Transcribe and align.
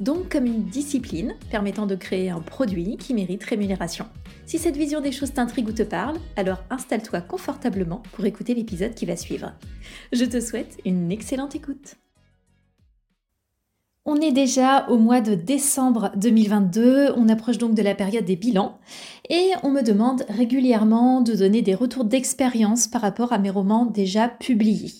Donc 0.00 0.30
comme 0.30 0.46
une 0.46 0.64
discipline 0.64 1.34
permettant 1.50 1.86
de 1.86 1.96
créer 1.96 2.30
un 2.30 2.40
produit 2.40 2.96
qui 2.96 3.14
mérite 3.14 3.42
rémunération. 3.42 4.06
Si 4.46 4.58
cette 4.58 4.76
vision 4.76 5.00
des 5.00 5.12
choses 5.12 5.32
t'intrigue 5.32 5.68
ou 5.68 5.72
te 5.72 5.82
parle, 5.82 6.18
alors 6.36 6.62
installe-toi 6.70 7.20
confortablement 7.20 8.02
pour 8.12 8.24
écouter 8.24 8.54
l'épisode 8.54 8.94
qui 8.94 9.06
va 9.06 9.16
suivre. 9.16 9.52
Je 10.12 10.24
te 10.24 10.40
souhaite 10.40 10.78
une 10.84 11.10
excellente 11.10 11.56
écoute. 11.56 11.96
On 14.04 14.20
est 14.22 14.32
déjà 14.32 14.88
au 14.88 14.96
mois 14.96 15.20
de 15.20 15.34
décembre 15.34 16.12
2022, 16.16 17.12
on 17.16 17.28
approche 17.28 17.58
donc 17.58 17.74
de 17.74 17.82
la 17.82 17.94
période 17.94 18.24
des 18.24 18.36
bilans 18.36 18.78
et 19.28 19.50
on 19.62 19.70
me 19.70 19.82
demande 19.82 20.24
régulièrement 20.30 21.20
de 21.20 21.34
donner 21.34 21.60
des 21.60 21.74
retours 21.74 22.04
d'expérience 22.04 22.86
par 22.86 23.02
rapport 23.02 23.34
à 23.34 23.38
mes 23.38 23.50
romans 23.50 23.84
déjà 23.84 24.28
publiés. 24.28 24.94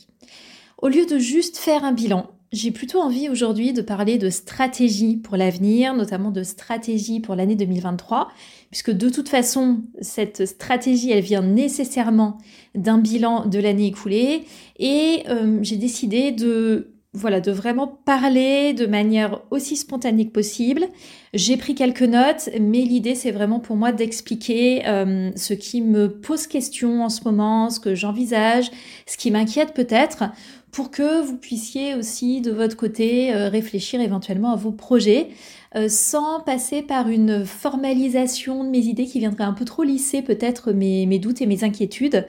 Au 0.77 0.89
lieu 0.89 1.07
de 1.07 1.19
juste 1.19 1.57
faire 1.57 1.85
un 1.85 1.93
bilan, 1.93 2.27
j'ai 2.53 2.71
plutôt 2.71 3.01
envie 3.01 3.29
aujourd'hui 3.29 3.73
de 3.73 3.83
parler 3.83 4.17
de 4.17 4.31
stratégie 4.31 5.17
pour 5.17 5.37
l'avenir, 5.37 5.95
notamment 5.95 6.31
de 6.31 6.43
stratégie 6.43 7.21
pour 7.21 7.35
l'année 7.35 7.57
2023, 7.57 8.29
puisque 8.71 8.91
de 8.91 9.11
toute 9.11 9.29
façon, 9.29 9.83
cette 10.01 10.47
stratégie, 10.47 11.11
elle 11.11 11.23
vient 11.23 11.43
nécessairement 11.43 12.39
d'un 12.75 12.99
bilan 12.99 13.47
de 13.47 13.59
l'année 13.59 13.89
écoulée, 13.89 14.45
et 14.79 15.25
euh, 15.29 15.59
j'ai 15.63 15.77
décidé 15.77 16.33
de 16.33 16.93
voilà, 17.15 17.41
de 17.41 17.51
vraiment 17.51 17.87
parler 17.87 18.75
de 18.75 18.87
manière 18.87 19.41
aussi 19.51 19.77
spontanée 19.77 20.27
que 20.27 20.33
possible. 20.33 20.87
J'ai 21.33 21.57
pris 21.57 21.75
quelques 21.75 22.03
notes, 22.03 22.51
mais 22.61 22.81
l'idée 22.81 23.15
c'est 23.15 23.31
vraiment 23.31 23.61
pour 23.61 23.77
moi 23.77 23.93
d'expliquer 23.93 24.87
euh, 24.87 25.31
ce 25.35 25.55
qui 25.55 25.81
me 25.81 26.21
pose 26.21 26.47
question 26.47 27.03
en 27.03 27.09
ce 27.09 27.25
moment, 27.25 27.71
ce 27.71 27.81
que 27.81 27.95
j'envisage, 27.95 28.71
ce 29.07 29.17
qui 29.17 29.31
m'inquiète 29.31 29.73
peut-être, 29.73 30.25
pour 30.71 30.91
que 30.91 31.23
vous 31.23 31.39
puissiez 31.39 31.95
aussi 31.95 32.43
de 32.43 32.51
votre 32.53 32.77
côté 32.77 33.35
euh, 33.35 33.49
réfléchir 33.49 34.03
éventuellement 34.03 34.53
à 34.53 34.57
vos 34.57 34.73
projets. 34.73 35.29
Euh, 35.77 35.89
sans 35.89 36.41
passer 36.41 36.81
par 36.81 37.09
une 37.09 37.45
formalisation 37.45 38.65
de 38.65 38.71
mes 38.71 38.79
idées 38.79 39.05
qui 39.05 39.19
viendrait 39.19 39.45
un 39.45 39.53
peu 39.53 39.67
trop 39.67 39.83
lisser 39.83 40.23
peut-être 40.23 40.73
mes, 40.73 41.19
doutes 41.19 41.43
et 41.43 41.47
mes 41.47 41.63
inquiétudes 41.63 42.27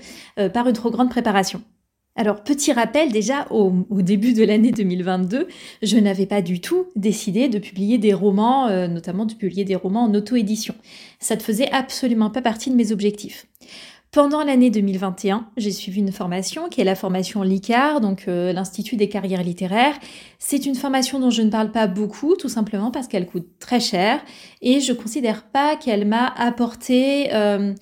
par 0.54 0.68
une 0.68 0.74
trop 0.74 0.92
grande 0.92 1.10
préparation. 1.10 1.62
Alors, 2.20 2.44
petit 2.44 2.74
rappel, 2.74 3.14
déjà 3.14 3.48
au, 3.50 3.72
début 4.02 4.34
de 4.34 4.44
l'année 4.44 4.74
2022, 4.74 5.48
je 5.82 5.98
n'avais 5.98 6.26
pas 6.26 6.42
du 6.42 6.60
tout 6.60 6.88
décidé 6.98 7.48
de 7.48 7.60
publier 7.60 7.98
des 7.98 8.14
romans, 8.14 8.68
euh, 8.68 8.90
notamment 8.90 9.26
de 9.26 9.34
publier 9.34 9.64
des 9.64 9.78
romans 9.78 10.04
en 10.04 10.14
auto-édition. 10.14 10.76
Ça 11.22 11.38
ne 11.38 11.40
faisait 11.40 11.72
absolument 11.72 12.30
pas 12.30 12.42
partie 12.42 12.72
de 12.72 12.76
mes 12.76 12.92
objectifs. 12.92 13.48
Pendant 14.12 14.44
l'année 14.44 14.70
2021, 14.70 15.48
j'ai 15.56 15.72
suivi 15.72 16.02
une 16.02 16.12
formation 16.12 16.68
qui 16.68 16.82
est 16.82 16.84
la 16.84 16.96
formation 16.96 17.42
LICAR, 17.42 18.02
donc 18.02 18.26
euh, 18.28 18.52
l'Institut 18.52 18.98
des 18.98 19.08
carrières 19.08 19.44
littéraires. 19.44 19.96
C'est 20.40 20.66
une 20.66 20.76
formation 20.76 21.22
dont 21.22 21.30
je 21.30 21.42
ne 21.42 21.50
parle 21.50 21.72
pas 21.72 21.88
beaucoup, 21.88 22.36
tout 22.36 22.50
simplement 22.50 22.92
parce 22.92 23.08
qu'elle 23.08 23.28
coûte 23.28 23.48
très 23.60 23.80
cher 23.80 24.20
et 24.62 24.82
je 24.82 24.92
considère 24.92 25.44
pas 25.44 25.78
qu'elle 25.78 26.06
m'a 26.06 26.28
apporté 26.36 27.34
euh, 27.34 27.74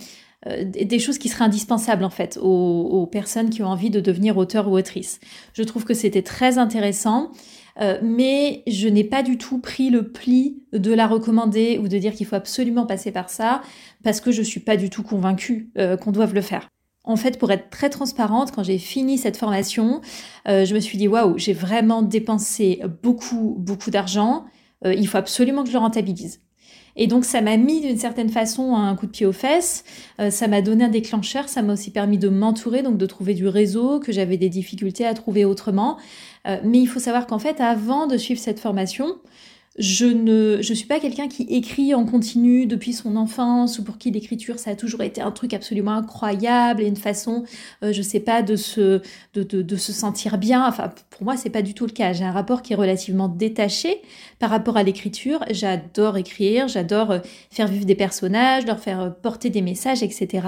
euh, 0.45 0.63
des 0.63 0.99
choses 0.99 1.17
qui 1.17 1.29
seraient 1.29 1.45
indispensables 1.45 2.03
en 2.03 2.11
fait 2.11 2.37
aux, 2.39 3.07
personnes 3.11 3.49
qui 3.49 3.63
ont 3.63 3.67
envie 3.67 3.89
de 3.89 3.99
devenir 3.99 4.37
auteur 4.37 4.67
ou 4.67 4.77
autrice. 4.77 5.19
Je 5.53 5.63
trouve 5.63 5.83
que 5.83 5.95
c'était 5.95 6.21
très 6.21 6.59
intéressant, 6.59 7.31
euh, 7.81 7.97
mais 8.03 8.61
je 8.67 8.87
n'ai 8.87 9.03
pas 9.03 9.23
du 9.23 9.39
tout 9.39 9.57
pris 9.59 9.89
le 9.89 10.11
pli 10.11 10.61
de 10.73 10.93
la 10.93 11.07
recommander 11.07 11.79
ou 11.79 11.87
de 11.87 11.97
dire 11.97 12.13
qu'il 12.13 12.27
faut 12.27 12.35
absolument 12.35 12.85
passer 12.85 13.11
par 13.11 13.29
ça, 13.29 13.61
parce 14.03 14.21
que 14.21 14.31
je 14.31 14.43
suis 14.43 14.59
pas 14.59 14.77
du 14.77 14.91
tout 14.91 15.01
convaincue 15.01 15.71
euh, 15.79 15.97
qu'on 15.97 16.11
doive 16.11 16.35
le 16.35 16.41
faire. 16.41 16.69
En 17.03 17.15
fait, 17.15 17.39
pour 17.39 17.51
être 17.51 17.71
très 17.71 17.89
transparente, 17.89 18.51
quand 18.51 18.63
j'ai 18.63 18.77
fini 18.77 19.17
cette 19.17 19.37
formation, 19.37 20.01
je 20.45 20.73
me 20.73 20.79
suis 20.81 20.97
dit 20.97 21.07
waouh, 21.07 21.37
j'ai 21.37 21.53
vraiment 21.53 22.01
dépensé 22.01 22.81
beaucoup, 23.01 23.55
beaucoup 23.57 23.91
d'argent. 23.91 24.43
il 24.83 25.07
faut 25.07 25.17
absolument 25.17 25.63
que 25.63 25.69
je 25.69 25.73
le 25.73 25.79
rentabilise. 25.79 26.41
Et 26.97 27.07
donc 27.07 27.23
ça 27.23 27.41
m'a 27.41 27.57
mis 27.57 27.79
d'une 27.79 27.97
certaine 27.97 28.29
façon 28.29 28.75
un 28.75 28.95
coup 28.95 29.05
de 29.05 29.11
pied 29.11 29.25
aux 29.25 29.31
fesses, 29.31 29.83
euh, 30.19 30.29
ça 30.31 30.47
m'a 30.47 30.61
donné 30.61 30.83
un 30.83 30.89
déclencheur, 30.89 31.47
ça 31.47 31.61
m'a 31.61 31.73
aussi 31.73 31.91
permis 31.91 32.17
de 32.17 32.27
m'entourer, 32.27 32.81
donc 32.81 32.97
de 32.97 33.05
trouver 33.05 33.35
du 33.35 33.47
réseau 33.47 33.99
que 33.99 34.11
j'avais 34.11 34.37
des 34.37 34.49
difficultés 34.49 35.05
à 35.05 35.13
trouver 35.13 35.45
autrement. 35.45 35.97
Euh, 36.47 36.57
mais 36.63 36.79
il 36.79 36.87
faut 36.87 36.99
savoir 36.99 37.27
qu'en 37.27 37.39
fait, 37.39 37.61
avant 37.61 38.07
de 38.07 38.17
suivre 38.17 38.39
cette 38.39 38.59
formation, 38.59 39.15
je 39.77 40.05
ne 40.05 40.59
je 40.61 40.73
suis 40.73 40.87
pas 40.87 40.99
quelqu'un 40.99 41.27
qui 41.27 41.43
écrit 41.43 41.93
en 41.93 42.03
continu 42.03 42.65
depuis 42.65 42.93
son 42.93 43.15
enfance 43.15 43.77
ou 43.77 43.83
pour 43.83 43.99
qui 43.99 44.09
l'écriture 44.09 44.57
ça 44.57 44.71
a 44.71 44.75
toujours 44.75 45.03
été 45.03 45.21
un 45.21 45.31
truc 45.31 45.53
absolument 45.53 45.91
incroyable 45.91 46.81
et 46.81 46.87
une 46.87 46.95
façon 46.95 47.43
euh, 47.83 47.93
je 47.93 48.01
sais 48.01 48.19
pas 48.19 48.41
de 48.41 48.55
se 48.55 49.01
de, 49.35 49.43
de, 49.43 49.61
de, 49.61 49.75
se 49.75 49.93
sentir 49.93 50.39
bien. 50.39 50.67
Enfin 50.67 50.91
pour 51.11 51.23
moi 51.23 51.37
c'est 51.37 51.51
pas 51.51 51.61
du 51.61 51.75
tout 51.75 51.85
le 51.85 51.91
cas. 51.91 52.11
J'ai 52.13 52.23
un 52.23 52.31
rapport 52.31 52.63
qui 52.63 52.73
est 52.73 52.75
relativement 52.75 53.27
détaché 53.27 54.01
par 54.39 54.49
rapport 54.49 54.77
à 54.77 54.83
l'écriture. 54.83 55.45
J'adore 55.51 56.17
écrire 56.17 56.67
j'adore 56.67 57.11
euh, 57.11 57.19
faire 57.51 57.67
vivre 57.67 57.85
des 57.85 57.95
personnages 57.95 58.65
leur 58.65 58.79
faire 58.79 59.01
euh, 59.01 59.09
porter 59.11 59.51
des 59.51 59.61
messages 59.61 60.01
etc 60.01 60.47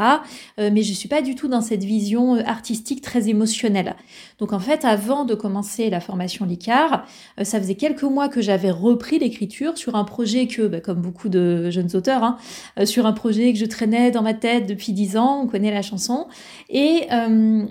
mais 0.58 0.82
je 0.84 0.94
suis 0.94 1.08
pas 1.08 1.22
du 1.22 1.36
tout 1.36 1.48
dans 1.48 1.62
cette 1.62 1.84
vision 1.84 2.36
artistique 2.36 3.02
très 3.02 3.30
émotionnelle. 3.30 3.96
Donc 4.40 4.54
en 4.54 4.60
fait 4.60 4.86
avant 4.86 5.24
de 5.24 5.36
commencer 5.36 5.90
la 5.90 6.00
formation 6.00 6.46
Licard 6.46 7.06
ça 7.42 7.60
faisait 7.60 7.76
quelques 7.76 8.04
mois 8.04 8.30
que 8.30 8.42
j'avais 8.42 8.72
repris 8.72 9.19
l'écriture 9.20 9.78
sur 9.78 9.96
un 9.96 10.04
projet 10.04 10.48
que, 10.48 10.64
bah, 10.64 10.80
comme 10.80 11.02
beaucoup 11.02 11.30
de 11.30 11.70
jeunes 11.70 11.96
auteurs, 11.96 12.24
hein, 12.24 12.38
euh, 12.80 12.86
sur 12.86 13.06
un 13.06 13.14
projet 13.14 13.54
que 13.54 13.60
je 13.60 13.66
traînais 13.66 14.12
dans 14.12 14.22
ma 14.22 14.34
tête 14.34 14.68
depuis 14.68 14.94
dix 14.94 15.18
ans, 15.18 15.42
on 15.44 15.48
connaît 15.48 15.72
la 15.72 15.82
chanson. 15.82 16.28
Et 16.70 17.04
euh, 17.12 17.66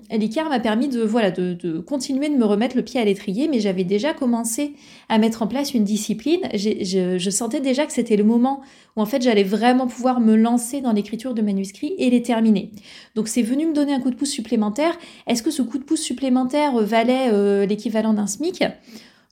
m'a 0.49 0.61
permis 0.61 0.89
de, 0.89 1.03
voilà, 1.03 1.31
de, 1.31 1.79
continuer 1.81 2.29
de 2.29 2.35
me 2.35 2.45
remettre 2.45 2.77
le 2.77 2.83
pied 2.83 3.01
à 3.01 3.05
l'étrier, 3.05 3.49
mais 3.49 3.61
j'avais 3.61 3.85
déjà 3.85 4.15
commencé 4.15 4.75
à 5.09 5.19
mettre 5.19 5.43
en 5.43 5.47
place 5.47 5.75
une 5.75 5.85
discipline. 5.85 6.41
Je, 6.55 7.31
sentais 7.31 7.61
déjà 7.61 7.87
que 7.87 7.93
c'était 7.93 8.17
le 8.17 8.25
moment 8.25 8.63
où 8.97 9.01
en 9.01 9.07
fait 9.07 9.23
j'allais 9.23 9.45
vraiment 9.45 9.87
pouvoir 9.87 10.21
me 10.21 10.35
lancer 10.35 10.81
dans 10.81 10.93
l'écriture 10.93 11.35
de 11.35 11.43
manuscrits 11.43 11.95
et 11.99 12.11
les 12.11 12.23
terminer. 12.23 12.73
Donc 13.15 13.29
c'est 13.29 13.43
venu 13.43 13.67
me 13.67 13.75
donner 13.75 13.93
un 13.93 14.01
coup 14.01 14.11
de 14.11 14.17
pouce 14.17 14.31
supplémentaire. 14.31 14.97
Est-ce 15.27 15.43
que 15.43 15.51
ce 15.51 15.63
coup 15.63 15.79
de 15.79 15.85
pouce 15.85 16.01
supplémentaire 16.01 16.75
valait 16.79 17.29
euh, 17.33 17.67
l'équivalent 17.67 18.13
d'un 18.15 18.27
SMIC? 18.27 18.65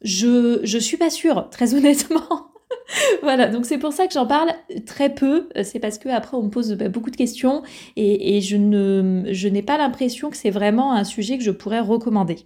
Je, 0.02 0.60
je 0.62 0.78
suis 0.78 0.96
pas 0.96 1.10
sûre, 1.10 1.48
très 1.50 1.74
honnêtement. 1.74 2.50
voilà, 3.22 3.48
donc 3.48 3.66
c'est 3.66 3.78
pour 3.78 3.92
ça 3.92 4.06
que 4.06 4.12
j'en 4.12 4.26
parle 4.26 4.50
très 4.86 5.14
peu. 5.14 5.48
C'est 5.62 5.78
parce 5.78 5.98
que 5.98 6.08
après 6.08 6.36
on 6.36 6.44
me 6.44 6.50
pose 6.50 6.72
bah, 6.74 6.88
beaucoup 6.88 7.10
de 7.10 7.16
questions 7.16 7.62
et, 7.96 8.40
je 8.40 8.56
ne, 8.56 9.24
je 9.32 9.48
n'ai 9.48 9.62
pas 9.62 9.78
l'impression 9.78 10.30
que 10.30 10.36
c'est 10.36 10.50
vraiment 10.50 10.92
un 10.92 11.04
sujet 11.04 11.38
que 11.38 11.44
je 11.44 11.50
pourrais 11.50 11.80
recommander. 11.80 12.38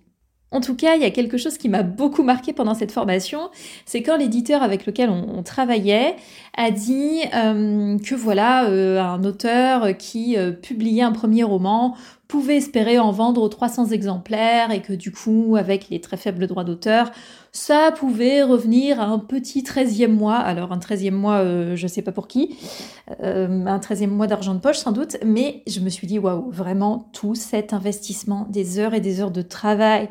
En 0.53 0.61
tout 0.61 0.75
cas, 0.75 0.97
il 0.97 1.03
y 1.03 1.05
a 1.05 1.11
quelque 1.11 1.37
chose 1.37 1.59
qui 1.59 1.69
m'a 1.69 1.85
beaucoup 1.85 2.25
marqué 2.25 2.53
pendant 2.53 2.75
cette 2.75 2.91
formation, 2.91 3.51
c'est 3.87 4.03
quand 4.03 4.17
l'éditeur 4.17 4.65
avec 4.65 4.85
lequel 4.85 5.09
on, 5.09 5.45
travaillait 5.45 6.17
a 6.57 6.73
dit 6.73 7.21
euh, 7.35 7.97
que 7.99 8.17
voilà, 8.17 8.69
euh, 8.69 9.01
un 9.01 9.23
auteur 9.23 9.97
qui 9.97 10.37
euh, 10.37 10.51
publiait 10.51 11.03
un 11.03 11.13
premier 11.13 11.45
roman 11.45 11.95
pouvait 12.31 12.57
espérer 12.57 12.99
en 12.99 13.11
vendre 13.11 13.49
300 13.49 13.89
exemplaires 13.89 14.71
et 14.71 14.83
que 14.83 14.93
du 14.93 15.11
coup, 15.11 15.57
avec 15.59 15.91
les 15.91 16.01
très 16.01 16.17
faibles 16.17 16.47
droits 16.47 16.63
d'auteur, 16.63 17.11
ça 17.51 17.91
pouvait 17.91 18.45
revenir 18.45 19.01
à 19.01 19.07
un 19.07 19.19
petit 19.19 19.63
13e 19.63 20.13
mois. 20.13 20.37
Alors 20.37 20.71
un 20.71 20.79
13e 20.79 21.11
mois, 21.11 21.45
je 21.75 21.87
sais 21.89 22.03
pas 22.03 22.13
pour 22.13 22.29
qui, 22.29 22.57
un 23.19 23.79
13e 23.79 24.07
mois 24.07 24.29
d'argent 24.29 24.55
de 24.55 24.61
poche 24.61 24.79
sans 24.79 24.93
doute, 24.93 25.17
mais 25.25 25.65
je 25.67 25.81
me 25.81 25.89
suis 25.89 26.07
dit, 26.07 26.21
waouh, 26.21 26.51
vraiment 26.51 27.11
tout 27.13 27.35
cet 27.35 27.73
investissement, 27.73 28.47
des 28.49 28.79
heures 28.79 28.95
et 28.95 29.01
des 29.01 29.21
heures 29.21 29.33
de 29.33 29.43
travail, 29.43 30.09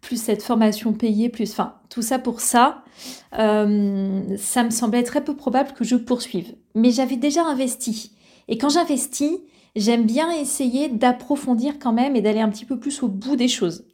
plus 0.00 0.20
cette 0.20 0.42
formation 0.42 0.92
payée, 0.92 1.28
plus, 1.28 1.50
enfin, 1.52 1.74
tout 1.88 2.02
ça 2.02 2.18
pour 2.18 2.40
ça, 2.40 2.82
euh, 3.38 4.36
ça 4.38 4.64
me 4.64 4.70
semblait 4.70 5.02
très 5.02 5.22
peu 5.22 5.36
probable 5.36 5.72
que 5.72 5.84
je 5.84 5.96
poursuive. 5.96 6.54
Mais 6.74 6.90
j'avais 6.90 7.16
déjà 7.16 7.44
investi. 7.44 8.12
Et 8.48 8.58
quand 8.58 8.70
j'investis, 8.70 9.38
j'aime 9.76 10.04
bien 10.04 10.30
essayer 10.32 10.88
d'approfondir 10.88 11.78
quand 11.78 11.92
même 11.92 12.16
et 12.16 12.20
d'aller 12.20 12.40
un 12.40 12.48
petit 12.48 12.64
peu 12.64 12.78
plus 12.78 13.02
au 13.02 13.08
bout 13.08 13.36
des 13.36 13.48
choses. 13.48 13.84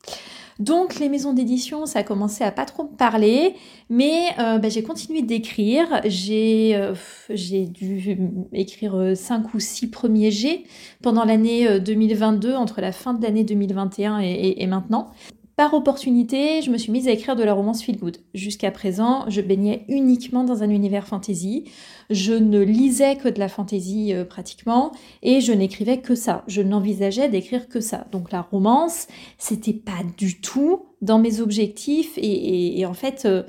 Donc 0.59 0.99
les 0.99 1.11
maisons 1.11 1.35
d'édition, 1.35 1.85
ça 1.85 1.99
a 1.99 2.03
commencé 2.03 2.43
à 2.43 2.51
pas 2.51 2.65
trop 2.65 2.85
me 2.85 2.97
parler, 2.97 3.55
mais 3.91 4.29
euh, 4.39 4.57
bah, 4.57 4.71
j'ai 4.71 4.83
continué 4.83 5.21
d'écrire. 5.21 6.01
J'ai 6.07 6.75
euh, 6.75 6.95
dû 7.29 8.19
écrire 8.55 9.13
cinq 9.15 9.53
ou 9.53 9.61
six 9.61 9.91
premiers 9.91 10.31
G 10.31 10.65
pendant 11.03 11.27
l'année 11.27 11.79
2022, 11.79 12.55
entre 12.55 12.81
la 12.81 12.93
fin 12.93 13.13
de 13.13 13.23
l'année 13.23 13.45
2021 13.45 14.21
et, 14.21 14.55
et, 14.57 14.67
maintenant. 14.67 15.13
Par 15.57 15.73
opportunité, 15.73 16.61
je 16.61 16.71
me 16.71 16.77
suis 16.77 16.93
mise 16.93 17.09
à 17.09 17.13
écrire 17.13 17.35
de 17.35 17.43
la 17.43 17.55
romance 17.55 17.83
feel 17.83 17.97
good. 17.97 18.19
Jusqu'à 18.35 18.71
présent, 18.71 19.25
je 19.29 19.41
baignais 19.41 19.87
uniquement 19.89 20.45
dans 20.45 20.63
un 20.63 20.69
univers 20.69 21.07
fantasy. 21.07 21.65
Je 22.11 22.35
ne 22.35 22.61
lisais 22.61 23.17
que 23.17 23.29
de 23.29 23.39
la 23.39 23.49
fantasy 23.49 24.13
euh, 24.13 24.27
pratiquement 24.27 24.93
et 25.23 25.41
je 25.41 25.53
n'écrivais 25.53 26.03
que 26.03 26.15
ça. 26.15 26.45
Je 26.47 26.61
n'envisageais 26.61 27.31
d'écrire 27.31 27.71
que 27.71 27.81
ça. 27.81 28.07
Donc 28.13 28.33
la 28.33 28.43
romance, 28.43 29.07
c'était 29.39 29.73
pas 29.73 30.03
du 30.19 30.43
tout 30.43 30.83
dans 31.01 31.19
mes 31.19 31.41
objectifs 31.41 32.19
et, 32.19 32.85
en 32.85 32.95
fait, 32.95 33.25
euh, 33.25 33.43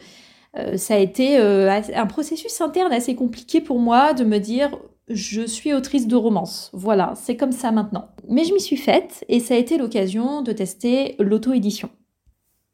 euh, 0.57 0.77
ça 0.77 0.95
a 0.95 0.99
été 0.99 1.35
un 1.37 2.05
processus 2.05 2.61
interne 2.61 2.93
assez 2.93 3.15
compliqué 3.15 3.59
pour 3.59 3.79
moi 3.79 4.13
de 4.13 4.23
me 4.23 4.39
dire 4.39 4.71
je 5.09 5.41
suis 5.45 5.73
autrice 5.73 6.07
de 6.07 6.15
romance. 6.15 6.69
Voilà, 6.73 7.13
c'est 7.15 7.37
comme 7.37 7.51
ça 7.51 7.71
maintenant. 7.71 8.09
Mais 8.27 8.43
je 8.43 8.53
m'y 8.53 8.59
suis 8.59 8.77
faite 8.77 9.23
et 9.29 9.39
ça 9.39 9.53
a 9.53 9.57
été 9.57 9.77
l'occasion 9.77 10.41
de 10.41 10.51
tester 10.51 11.15
l'auto-édition. 11.19 11.89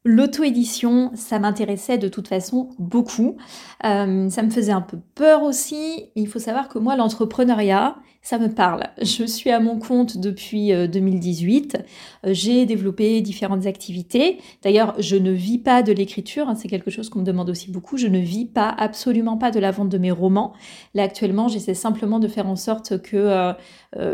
L'auto-édition, 0.06 1.12
ça 1.16 1.40
m'intéressait 1.40 1.98
de 1.98 2.10
toute 2.10 2.28
façon 2.28 2.68
beaucoup. 2.78 3.38
Euh, 3.86 4.30
ça 4.30 4.44
me 4.44 4.50
faisait 4.50 4.74
un 4.74 4.82
peu 4.82 4.98
peur 5.16 5.44
aussi. 5.44 6.10
Il 6.16 6.28
faut 6.28 6.40
savoir 6.40 6.68
que 6.68 6.78
moi, 6.78 6.98
l'entrepreneuriat, 6.98 7.96
ça 8.22 8.38
me 8.38 8.50
parle. 8.50 8.84
Je 9.02 9.26
suis 9.26 9.50
à 9.50 9.62
mon 9.62 9.80
compte 9.80 10.18
depuis 10.18 10.74
2018. 10.74 11.76
Euh, 11.76 12.30
euh, 12.30 12.34
j'ai 12.34 12.66
développé 12.66 13.22
différentes 13.22 13.66
activités. 13.66 14.40
D'ailleurs, 14.62 14.94
je 15.00 15.16
ne 15.16 15.32
vis 15.32 15.58
pas 15.58 15.84
de 15.84 15.94
l'écriture. 15.94 16.50
Hein, 16.50 16.56
c'est 16.56 16.68
quelque 16.68 16.92
chose 16.92 17.10
qu'on 17.10 17.20
me 17.20 17.26
demande 17.26 17.50
aussi 17.50 17.72
beaucoup. 17.72 17.96
Je 17.96 18.08
ne 18.08 18.20
vis 18.20 18.46
pas, 18.46 18.70
absolument 18.70 19.38
pas 19.38 19.52
de 19.52 19.60
la 19.60 19.72
vente 19.72 19.90
de 19.90 19.98
mes 19.98 20.12
romans. 20.12 20.52
Là, 20.96 21.04
actuellement, 21.04 21.48
j'essaie 21.48 21.74
simplement 21.74 22.20
de 22.20 22.28
faire 22.28 22.48
en 22.48 22.58
sorte 22.58 23.02
que 23.02 23.54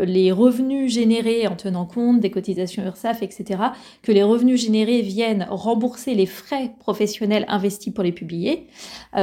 les 0.02 0.30
revenus 0.30 0.92
générés 0.92 1.46
en 1.46 1.56
tenant 1.56 1.86
compte 1.86 2.20
des 2.20 2.30
cotisations 2.30 2.84
URSAF, 2.84 3.22
etc., 3.22 3.60
que 4.02 4.12
les 4.12 4.22
revenus 4.22 4.60
générés 4.60 5.00
viennent 5.02 5.46
rembourser 5.48 5.79
les 6.06 6.26
frais 6.26 6.72
professionnels 6.78 7.44
investis 7.48 7.92
pour 7.92 8.04
les 8.04 8.12
publier. 8.12 8.66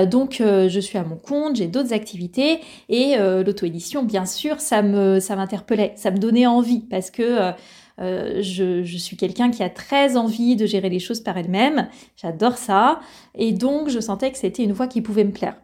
donc, 0.06 0.38
je 0.39 0.80
suis 0.80 0.98
à 0.98 1.04
mon 1.04 1.18
compte, 1.18 1.56
j'ai 1.56 1.68
d'autres 1.68 1.94
activités 1.94 2.59
et 2.89 3.15
l'auto-édition, 3.18 4.04
bien 4.04 4.25
sûr, 4.25 4.59
ça 4.59 4.81
ça 5.19 5.36
m'interpellait, 5.36 5.94
ça 5.95 6.12
me 6.12 6.18
donnait 6.18 6.48
envie 6.48 6.81
parce 6.81 7.12
que 7.12 7.24
euh, 7.24 7.51
euh, 8.00 8.42
je, 8.42 8.98
suis 8.98 9.18
quelqu'un 9.18 9.50
qui 9.50 9.63
a 9.63 9.69
très 9.69 10.18
envie 10.18 10.56
de 10.56 10.65
gérer 10.65 10.89
les 10.89 11.00
choses 11.00 11.21
par 11.21 11.38
elle-même. 11.38 11.89
J'adore 12.15 12.57
ça. 12.57 13.00
Et 13.36 13.51
donc, 13.51 13.89
je 13.89 14.00
sentais 14.00 14.31
que 14.31 14.38
c'était 14.38 14.63
une 14.63 14.74
voie 14.74 14.88
qui 14.88 15.01
pouvait 15.01 15.24
me 15.24 15.31
plaire. 15.31 15.56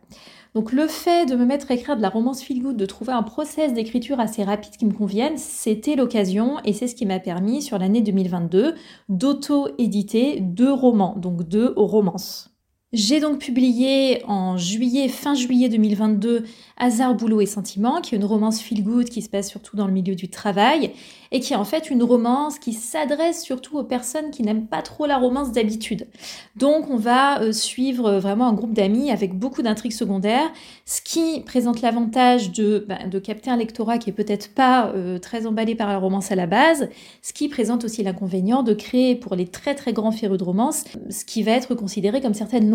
Donc, 0.55 0.71
le 0.71 0.87
fait 0.87 1.25
de 1.25 1.35
me 1.35 1.45
mettre 1.45 1.71
à 1.71 1.73
écrire 1.73 1.97
de 1.97 2.01
la 2.01 2.09
romance 2.09 2.43
feel 2.43 2.61
good, 2.61 2.77
de 2.77 2.85
trouver 2.85 3.13
un 3.13 3.23
process 3.23 3.73
d'écriture 3.73 4.19
assez 4.19 4.43
rapide 4.43 4.77
qui 4.77 4.85
me 4.85 4.93
convienne, 4.93 5.37
c'était 5.37 5.95
l'occasion 5.95 6.59
et 6.63 6.73
c'est 6.73 6.87
ce 6.87 6.95
qui 6.95 7.07
m'a 7.07 7.19
permis, 7.19 7.63
sur 7.63 7.79
l'année 7.79 8.01
2022, 8.01 8.75
d'auto-éditer 9.09 10.41
deux 10.41 10.71
romans, 10.71 11.15
donc 11.17 11.43
deux 11.43 11.73
romances. 11.75 12.52
J'ai 12.93 13.19
donc 13.19 13.39
publié 13.39 14.21
en 14.27 14.55
juillet, 14.55 15.07
fin 15.07 15.33
juillet 15.33 15.67
2022, 15.67 16.43
Hasard, 16.77 17.15
boulot 17.15 17.41
et 17.41 17.47
sentiment, 17.47 18.01
qui 18.01 18.13
est 18.13 18.19
une 18.19 18.23
romance 18.23 18.61
feel 18.61 18.83
good 18.83 19.09
qui 19.09 19.23
se 19.23 19.29
passe 19.29 19.49
surtout 19.49 19.75
dans 19.75 19.87
le 19.87 19.93
milieu 19.93 20.13
du 20.13 20.29
travail 20.29 20.91
et 21.31 21.39
qui 21.39 21.53
est 21.53 21.55
en 21.55 21.65
fait 21.65 21.89
une 21.89 22.03
romance 22.03 22.59
qui 22.59 22.73
s'adresse 22.73 23.41
surtout 23.41 23.79
aux 23.79 23.83
personnes 23.83 24.29
qui 24.29 24.43
n'aiment 24.43 24.67
pas 24.67 24.83
trop 24.83 25.07
la 25.07 25.17
romance 25.17 25.51
d'habitude. 25.51 26.07
Donc 26.55 26.91
on 26.91 26.95
va 26.95 27.41
euh, 27.41 27.51
suivre 27.51 28.19
vraiment 28.19 28.47
un 28.47 28.53
groupe 28.53 28.73
d'amis 28.73 29.09
avec 29.09 29.33
beaucoup 29.33 29.63
d'intrigues 29.63 29.93
secondaires, 29.93 30.51
ce 30.85 31.01
qui 31.01 31.41
présente 31.41 31.81
l'avantage 31.81 32.51
de, 32.51 32.85
bah, 32.87 33.07
de 33.09 33.17
capter 33.17 33.49
un 33.49 33.57
lectorat 33.57 33.97
qui 33.97 34.11
est 34.11 34.13
peut-être 34.13 34.53
pas 34.53 34.89
euh, 34.89 35.17
très 35.17 35.47
emballé 35.47 35.73
par 35.73 35.87
la 35.87 35.97
romance 35.97 36.31
à 36.31 36.35
la 36.35 36.45
base, 36.45 36.89
ce 37.23 37.33
qui 37.33 37.49
présente 37.49 37.83
aussi 37.83 38.03
l'inconvénient 38.03 38.61
de 38.61 38.75
créer 38.75 39.15
pour 39.15 39.35
les 39.35 39.47
très 39.47 39.73
très 39.73 39.93
grands 39.93 40.11
férus 40.11 40.37
de 40.37 40.43
romance 40.43 40.83
ce 41.09 41.25
qui 41.25 41.41
va 41.41 41.53
être 41.53 41.73
considéré 41.73 42.21
comme 42.21 42.35
certaines 42.35 42.69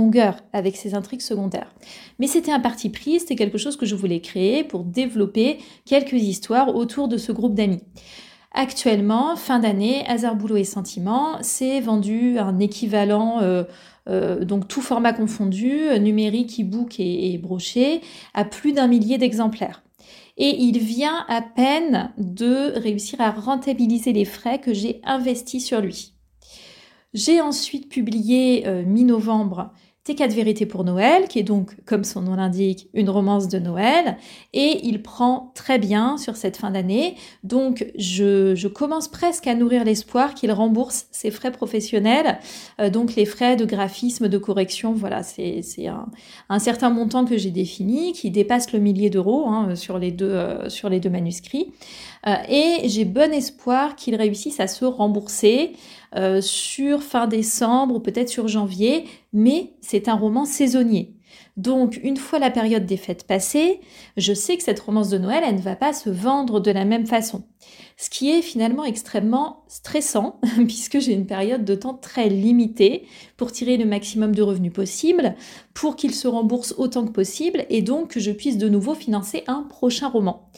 avec 0.53 0.77
ces 0.77 0.95
intrigues 0.95 1.21
secondaires. 1.21 1.73
Mais 2.19 2.27
c'était 2.27 2.53
un 2.53 2.61
parti 2.61 2.91
pris, 2.91 3.21
c'était 3.21 3.37
quelque 3.37 3.59
chose 3.59 3.77
que 3.77 3.87
je 3.87 3.95
voulais 3.95 4.21
créer 4.21 4.65
pour 4.65 4.85
développer 4.85 5.59
quelques 5.85 6.13
histoires 6.13 6.75
autour 6.75 7.09
de 7.09 7.17
ce 7.17 7.33
groupe 7.33 7.55
d'amis. 7.55 7.83
Actuellement, 8.53 9.37
fin 9.37 9.59
d'année, 9.59 10.05
Hasard 10.07 10.37
Boulot 10.37 10.57
et 10.57 10.65
Sentiment, 10.65 11.37
c'est 11.43 11.81
vendu 11.81 12.39
un 12.39 12.59
équivalent, 12.59 13.41
euh, 13.43 13.65
euh, 14.09 14.45
donc 14.45 14.69
tout 14.69 14.81
format 14.81 15.13
confondu, 15.13 15.81
numérique, 16.01 16.59
e-book 16.61 16.99
et, 16.99 17.33
et 17.33 17.39
broché, 17.39 18.01
à 18.35 18.45
plus 18.45 18.73
d'un 18.73 18.89
millier 18.89 19.19
d'exemplaires. 19.19 19.83
Et 20.39 20.57
il 20.61 20.79
vient 20.79 21.27
à 21.29 21.43
peine 21.43 22.13
de 22.17 22.79
réussir 22.79 23.21
à 23.21 23.33
rentabiliser 23.33 24.13
les 24.13 24.25
frais 24.25 24.61
que 24.61 24.73
j'ai 24.73 25.01
investis 25.05 25.67
sur 25.67 25.81
lui. 25.81 26.15
J'ai 27.15 27.41
ensuite 27.41 27.89
publié 27.89 28.67
euh, 28.67 28.85
mi-novembre 28.85 29.73
c'est 30.09 30.15
quatre 30.15 30.33
vérités 30.33 30.65
pour 30.65 30.85
Noël, 30.85 31.29
qui 31.29 31.39
est 31.39 31.43
donc, 31.43 31.77
comme 31.85 32.03
son 32.03 32.23
nom 32.23 32.37
l'indique, 32.37 32.89
une 32.95 33.11
romance 33.11 33.47
de 33.47 33.59
Noël, 33.59 34.17
et 34.55 34.81
il 34.85 35.03
prend 35.03 35.53
très 35.55 35.79
bien 35.79 36.17
sur 36.17 36.37
cette 36.37 36.57
fin 36.57 36.71
d'année. 36.71 37.17
Donc, 37.45 37.85
je, 37.99 38.69
commence 38.69 39.09
presque 39.09 39.47
à 39.47 39.55
nourrir 39.55 39.85
l'espoir 39.85 40.33
qu'il 40.33 40.51
rembourse 40.51 41.09
ses 41.11 41.31
frais 41.31 41.53
professionnels, 41.53 42.39
euh, 42.81 42.89
donc 42.89 43.17
les 43.17 43.27
frais 43.27 43.57
de 43.57 43.67
graphisme, 43.67 44.29
de 44.29 44.39
correction. 44.39 44.95
Voilà, 44.95 45.23
c'est 45.23 45.61
un, 46.49 46.59
certain 46.59 46.89
montant 46.89 47.27
que 47.27 47.37
j'ai 47.37 47.51
défini, 47.51 48.15
qui 48.15 48.31
dépasse 48.31 48.73
le 48.73 48.79
millier 48.79 49.11
d'euros 49.11 49.47
hein, 49.47 49.69
euh, 49.73 49.77
sur 49.77 49.99
les 49.99 50.11
deux 50.11 51.11
manuscrits. 51.11 51.71
Euh, 52.27 52.35
et 52.49 52.89
j'ai 52.89 53.05
bon 53.05 53.33
espoir 53.33 53.97
qu'il 53.97 54.15
réussisse 54.17 54.61
à 54.61 54.67
se 54.67 54.85
rembourser 54.85 55.73
euh, 56.17 56.41
sur 56.41 57.03
fin 57.03 57.27
décembre 57.27 57.97
ou 57.97 58.01
peut-être 58.01 58.29
sur 58.29 58.49
janvier, 58.49 59.05
mais 59.33 59.75
c'est 59.81 60.09
un 60.09 60.15
roman 60.15 60.45
saisonnier. 60.45 61.15
Donc, 61.59 61.99
une 62.05 62.17
fois 62.17 62.39
la 62.39 62.53
période 62.53 62.87
des 62.87 62.97
fêtes 62.97 63.27
passée, 63.27 63.81
je 64.17 64.33
sais 64.33 64.57
que 64.57 64.63
cette 64.63 64.79
romance 64.79 65.09
de 65.09 65.19
Noël, 65.19 65.43
elle 65.45 65.57
ne 65.57 65.61
va 65.61 65.75
pas 65.75 65.93
se 65.93 66.09
vendre 66.09 66.61
de 66.61 66.71
la 66.71 66.85
même 66.85 67.07
façon. 67.07 67.43
Ce 67.97 68.11
qui 68.11 68.31
est 68.31 68.43
finalement 68.43 68.85
extrêmement 68.85 69.65
stressant, 69.67 70.41
puisque 70.69 71.01
j'ai 71.01 71.13
une 71.13 71.27
période 71.27 71.65
de 71.65 71.75
temps 71.75 71.95
très 71.95 72.29
limitée 72.29 73.07
pour 73.37 73.51
tirer 73.51 73.77
le 73.77 73.87
maximum 73.87 74.37
de 74.37 74.43
revenus 74.43 74.73
possible, 74.73 75.35
pour 75.75 75.97
qu'il 75.97 76.15
se 76.15 76.29
rembourse 76.29 76.77
autant 76.79 77.05
que 77.05 77.11
possible, 77.11 77.67
et 77.71 77.83
donc 77.83 78.13
que 78.13 78.21
je 78.21 78.31
puisse 78.31 78.57
de 78.57 78.69
nouveau 78.69 78.95
financer 78.95 79.43
un 79.49 79.65
prochain 79.65 80.09
roman. 80.09 80.49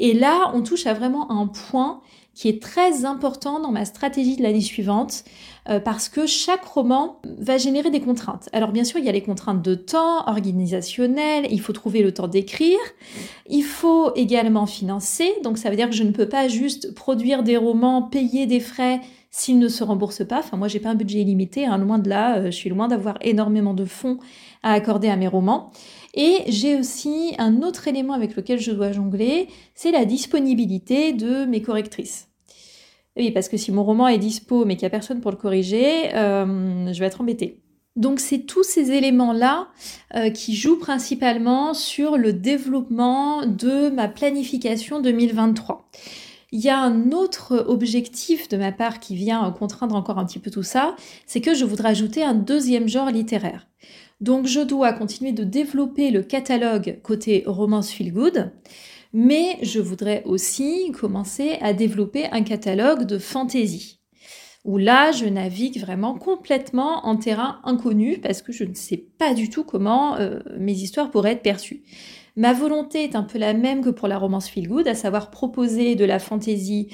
Et 0.00 0.14
là, 0.14 0.50
on 0.54 0.62
touche 0.62 0.86
à 0.86 0.94
vraiment 0.94 1.30
un 1.30 1.46
point 1.46 2.00
qui 2.34 2.48
est 2.48 2.62
très 2.62 3.04
important 3.04 3.60
dans 3.60 3.70
ma 3.70 3.84
stratégie 3.84 4.36
de 4.36 4.42
l'année 4.42 4.62
suivante 4.62 5.24
euh, 5.68 5.78
parce 5.78 6.08
que 6.08 6.26
chaque 6.26 6.64
roman 6.64 7.20
va 7.38 7.58
générer 7.58 7.90
des 7.90 8.00
contraintes. 8.00 8.48
Alors 8.54 8.72
bien 8.72 8.84
sûr, 8.84 8.98
il 8.98 9.04
y 9.04 9.10
a 9.10 9.12
les 9.12 9.22
contraintes 9.22 9.60
de 9.60 9.74
temps, 9.74 10.26
organisationnelles, 10.26 11.46
il 11.50 11.60
faut 11.60 11.74
trouver 11.74 12.02
le 12.02 12.14
temps 12.14 12.28
d'écrire, 12.28 12.78
il 13.46 13.62
faut 13.62 14.14
également 14.14 14.64
financer, 14.64 15.30
donc 15.44 15.58
ça 15.58 15.68
veut 15.68 15.76
dire 15.76 15.90
que 15.90 15.94
je 15.94 16.02
ne 16.02 16.12
peux 16.12 16.28
pas 16.28 16.48
juste 16.48 16.94
produire 16.94 17.42
des 17.42 17.58
romans, 17.58 18.02
payer 18.02 18.46
des 18.46 18.60
frais 18.60 19.00
s'ils 19.30 19.58
ne 19.58 19.68
se 19.68 19.84
remboursent 19.84 20.26
pas. 20.26 20.38
Enfin 20.38 20.56
moi, 20.56 20.68
j'ai 20.68 20.80
pas 20.80 20.90
un 20.90 20.94
budget 20.94 21.20
illimité, 21.20 21.66
hein, 21.66 21.76
loin 21.78 21.98
de 21.98 22.08
là, 22.08 22.38
euh, 22.38 22.46
je 22.46 22.56
suis 22.56 22.70
loin 22.70 22.88
d'avoir 22.88 23.18
énormément 23.20 23.74
de 23.74 23.84
fonds 23.84 24.18
à 24.62 24.72
accorder 24.72 25.08
à 25.08 25.16
mes 25.16 25.28
romans. 25.28 25.72
Et 26.14 26.42
j'ai 26.48 26.76
aussi 26.76 27.34
un 27.38 27.62
autre 27.62 27.86
élément 27.88 28.14
avec 28.14 28.34
lequel 28.36 28.58
je 28.60 28.72
dois 28.72 28.92
jongler, 28.92 29.48
c'est 29.74 29.92
la 29.92 30.04
disponibilité 30.04 31.12
de 31.12 31.44
mes 31.44 31.62
correctrices. 31.62 32.28
Oui, 33.16 33.30
parce 33.30 33.48
que 33.48 33.56
si 33.56 33.72
mon 33.72 33.84
roman 33.84 34.08
est 34.08 34.18
dispo 34.18 34.64
mais 34.64 34.76
qu'il 34.76 34.84
n'y 34.84 34.88
a 34.88 34.90
personne 34.90 35.20
pour 35.20 35.30
le 35.30 35.36
corriger, 35.36 36.14
euh, 36.14 36.92
je 36.92 36.98
vais 36.98 37.06
être 37.06 37.20
embêtée. 37.20 37.60
Donc 37.96 38.20
c'est 38.20 38.40
tous 38.40 38.62
ces 38.62 38.92
éléments-là 38.92 39.68
euh, 40.14 40.30
qui 40.30 40.54
jouent 40.54 40.78
principalement 40.78 41.74
sur 41.74 42.16
le 42.16 42.32
développement 42.32 43.44
de 43.46 43.90
ma 43.90 44.08
planification 44.08 45.00
2023. 45.00 45.90
Il 46.52 46.60
y 46.60 46.68
a 46.68 46.78
un 46.80 47.12
autre 47.12 47.64
objectif 47.68 48.48
de 48.48 48.56
ma 48.56 48.72
part 48.72 49.00
qui 49.00 49.14
vient 49.14 49.48
contraindre 49.52 49.94
encore 49.94 50.18
un 50.18 50.24
petit 50.24 50.40
peu 50.40 50.50
tout 50.50 50.64
ça, 50.64 50.96
c'est 51.26 51.40
que 51.40 51.54
je 51.54 51.64
voudrais 51.64 51.90
ajouter 51.90 52.24
un 52.24 52.34
deuxième 52.34 52.88
genre 52.88 53.10
littéraire. 53.10 53.66
Donc 54.20 54.46
je 54.46 54.60
dois 54.60 54.92
continuer 54.92 55.32
de 55.32 55.44
développer 55.44 56.10
le 56.10 56.22
catalogue 56.22 57.00
côté 57.02 57.44
romance 57.46 57.90
feel 57.90 58.12
good 58.12 58.52
mais 59.12 59.58
je 59.62 59.80
voudrais 59.80 60.22
aussi 60.24 60.92
commencer 60.92 61.58
à 61.60 61.72
développer 61.72 62.26
un 62.30 62.42
catalogue 62.42 63.04
de 63.04 63.18
fantasy 63.18 64.00
où 64.64 64.76
là, 64.76 65.10
je 65.12 65.24
navigue 65.24 65.80
vraiment 65.80 66.14
complètement 66.14 67.06
en 67.06 67.16
terrain 67.16 67.60
inconnu 67.64 68.18
parce 68.18 68.42
que 68.42 68.52
je 68.52 68.64
ne 68.64 68.74
sais 68.74 68.98
pas 69.18 69.32
du 69.32 69.48
tout 69.48 69.64
comment 69.64 70.16
euh, 70.16 70.40
mes 70.58 70.72
histoires 70.72 71.10
pourraient 71.10 71.32
être 71.32 71.42
perçues. 71.42 71.82
Ma 72.36 72.52
volonté 72.52 73.04
est 73.04 73.16
un 73.16 73.22
peu 73.22 73.38
la 73.38 73.54
même 73.54 73.82
que 73.82 73.90
pour 73.90 74.06
la 74.06 74.18
romance 74.18 74.48
feel 74.48 74.68
good, 74.68 74.86
à 74.86 74.94
savoir 74.94 75.30
proposer 75.30 75.94
de 75.94 76.04
la 76.04 76.18
fantasy 76.18 76.88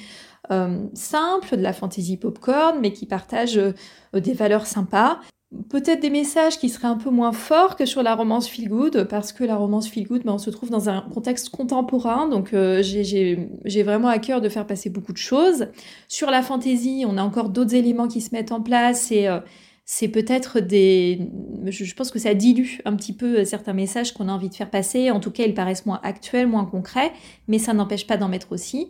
euh, 0.52 0.86
simple, 0.94 1.56
de 1.56 1.62
la 1.62 1.72
fantasy 1.72 2.16
popcorn, 2.16 2.78
mais 2.80 2.92
qui 2.92 3.04
partage 3.04 3.58
euh, 3.58 3.72
des 4.14 4.32
valeurs 4.32 4.66
sympas, 4.66 5.20
peut-être 5.68 6.00
des 6.00 6.10
messages 6.10 6.58
qui 6.58 6.68
seraient 6.68 6.88
un 6.88 6.96
peu 6.96 7.10
moins 7.10 7.32
forts 7.32 7.76
que 7.76 7.86
sur 7.86 8.02
la 8.02 8.14
romance 8.14 8.48
feel 8.48 8.68
good, 8.68 9.06
parce 9.08 9.32
que 9.32 9.44
la 9.44 9.56
romance 9.56 9.88
feel 9.88 10.06
good, 10.06 10.22
ben, 10.24 10.32
on 10.32 10.38
se 10.38 10.50
trouve 10.50 10.70
dans 10.70 10.88
un 10.88 11.00
contexte 11.00 11.50
contemporain, 11.50 12.28
donc 12.28 12.52
euh, 12.54 12.82
j'ai 12.82 13.82
vraiment 13.82 14.08
à 14.08 14.18
cœur 14.18 14.40
de 14.40 14.48
faire 14.48 14.66
passer 14.66 14.90
beaucoup 14.90 15.12
de 15.12 15.18
choses. 15.18 15.68
Sur 16.08 16.30
la 16.30 16.42
fantasy, 16.42 17.04
on 17.06 17.16
a 17.18 17.22
encore 17.22 17.48
d'autres 17.48 17.74
éléments 17.74 18.08
qui 18.08 18.20
se 18.20 18.34
mettent 18.34 18.52
en 18.52 18.60
place 18.60 19.10
et 19.10 19.28
euh, 19.28 19.40
c'est 19.84 20.08
peut-être 20.08 20.60
des... 20.60 21.20
Je, 21.66 21.94
pense 21.94 22.10
que 22.10 22.18
ça 22.18 22.34
dilue 22.34 22.78
un 22.84 22.96
petit 22.96 23.12
peu 23.12 23.44
certains 23.44 23.72
messages 23.72 24.12
qu'on 24.12 24.28
a 24.28 24.32
envie 24.32 24.48
de 24.48 24.54
faire 24.54 24.70
passer. 24.70 25.12
En 25.12 25.20
tout 25.20 25.30
cas, 25.30 25.44
ils 25.44 25.54
paraissent 25.54 25.86
moins 25.86 26.00
actuels, 26.02 26.48
moins 26.48 26.64
concrets, 26.64 27.12
mais 27.46 27.58
ça 27.58 27.72
n'empêche 27.72 28.06
pas 28.06 28.16
d'en 28.16 28.28
mettre 28.28 28.50
aussi. 28.50 28.88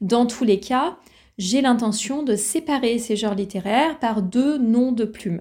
Dans 0.00 0.24
tous 0.24 0.44
les 0.44 0.58
cas, 0.58 0.96
j'ai 1.38 1.60
l'intention 1.60 2.24
de 2.24 2.34
séparer 2.34 2.98
ces 2.98 3.14
genres 3.16 3.36
littéraires 3.36 3.98
par 4.00 4.22
deux 4.22 4.58
noms 4.58 4.90
de 4.90 5.04
plumes. 5.04 5.40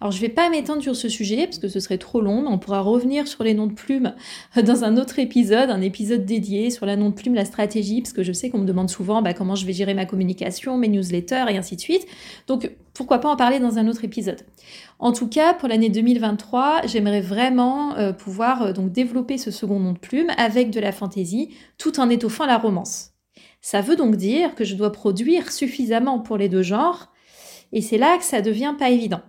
Alors 0.00 0.12
je 0.12 0.18
ne 0.18 0.22
vais 0.22 0.28
pas 0.28 0.50
m'étendre 0.50 0.82
sur 0.82 0.96
ce 0.96 1.08
sujet 1.08 1.46
parce 1.46 1.58
que 1.58 1.68
ce 1.68 1.80
serait 1.80 1.98
trop 1.98 2.20
long, 2.20 2.44
on 2.48 2.58
pourra 2.58 2.80
revenir 2.80 3.26
sur 3.26 3.44
les 3.44 3.54
noms 3.54 3.66
de 3.66 3.72
plumes 3.72 4.14
dans 4.62 4.84
un 4.84 4.96
autre 4.96 5.18
épisode, 5.18 5.70
un 5.70 5.80
épisode 5.80 6.24
dédié 6.24 6.70
sur 6.70 6.86
la 6.86 6.96
nom 6.96 7.10
de 7.10 7.14
plume, 7.14 7.34
la 7.34 7.44
stratégie, 7.44 8.02
parce 8.02 8.12
que 8.12 8.22
je 8.22 8.32
sais 8.32 8.50
qu'on 8.50 8.58
me 8.58 8.66
demande 8.66 8.90
souvent 8.90 9.22
bah, 9.22 9.32
comment 9.32 9.54
je 9.54 9.64
vais 9.64 9.72
gérer 9.72 9.94
ma 9.94 10.06
communication, 10.06 10.76
mes 10.76 10.88
newsletters 10.88 11.46
et 11.48 11.56
ainsi 11.56 11.76
de 11.76 11.80
suite. 11.80 12.06
Donc 12.48 12.70
pourquoi 12.92 13.18
pas 13.18 13.28
en 13.28 13.36
parler 13.36 13.60
dans 13.60 13.78
un 13.78 13.86
autre 13.86 14.04
épisode. 14.04 14.40
En 14.98 15.12
tout 15.12 15.28
cas, 15.28 15.54
pour 15.54 15.68
l'année 15.68 15.88
2023, 15.88 16.82
j'aimerais 16.86 17.20
vraiment 17.20 17.96
euh, 17.96 18.12
pouvoir 18.12 18.62
euh, 18.62 18.72
donc 18.72 18.90
développer 18.90 19.38
ce 19.38 19.52
second 19.52 19.78
nom 19.78 19.92
de 19.92 19.98
plume 19.98 20.30
avec 20.36 20.70
de 20.70 20.80
la 20.80 20.90
fantaisie, 20.90 21.50
tout 21.78 22.00
en 22.00 22.10
étoffant 22.10 22.46
la 22.46 22.58
romance. 22.58 23.12
Ça 23.60 23.80
veut 23.80 23.96
donc 23.96 24.16
dire 24.16 24.54
que 24.54 24.64
je 24.64 24.74
dois 24.74 24.92
produire 24.92 25.50
suffisamment 25.50 26.20
pour 26.20 26.36
les 26.36 26.48
deux 26.48 26.62
genres, 26.62 27.12
et 27.72 27.82
c'est 27.82 27.98
là 27.98 28.16
que 28.16 28.24
ça 28.24 28.40
devient 28.40 28.74
pas 28.78 28.90
évident. 28.90 29.20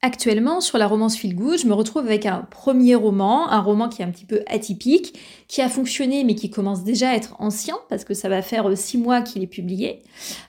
Actuellement, 0.00 0.60
sur 0.60 0.78
la 0.78 0.86
romance 0.86 1.16
Feel 1.16 1.34
Good, 1.34 1.58
je 1.58 1.66
me 1.66 1.72
retrouve 1.72 2.06
avec 2.06 2.24
un 2.24 2.46
premier 2.52 2.94
roman, 2.94 3.50
un 3.50 3.60
roman 3.60 3.88
qui 3.88 4.00
est 4.00 4.04
un 4.04 4.12
petit 4.12 4.26
peu 4.26 4.42
atypique, 4.46 5.18
qui 5.48 5.60
a 5.60 5.68
fonctionné 5.68 6.22
mais 6.22 6.36
qui 6.36 6.50
commence 6.50 6.84
déjà 6.84 7.10
à 7.10 7.16
être 7.16 7.34
ancien 7.40 7.74
parce 7.88 8.04
que 8.04 8.14
ça 8.14 8.28
va 8.28 8.40
faire 8.40 8.68
euh, 8.68 8.76
six 8.76 8.96
mois 8.96 9.22
qu'il 9.22 9.42
est 9.42 9.48
publié. 9.48 10.04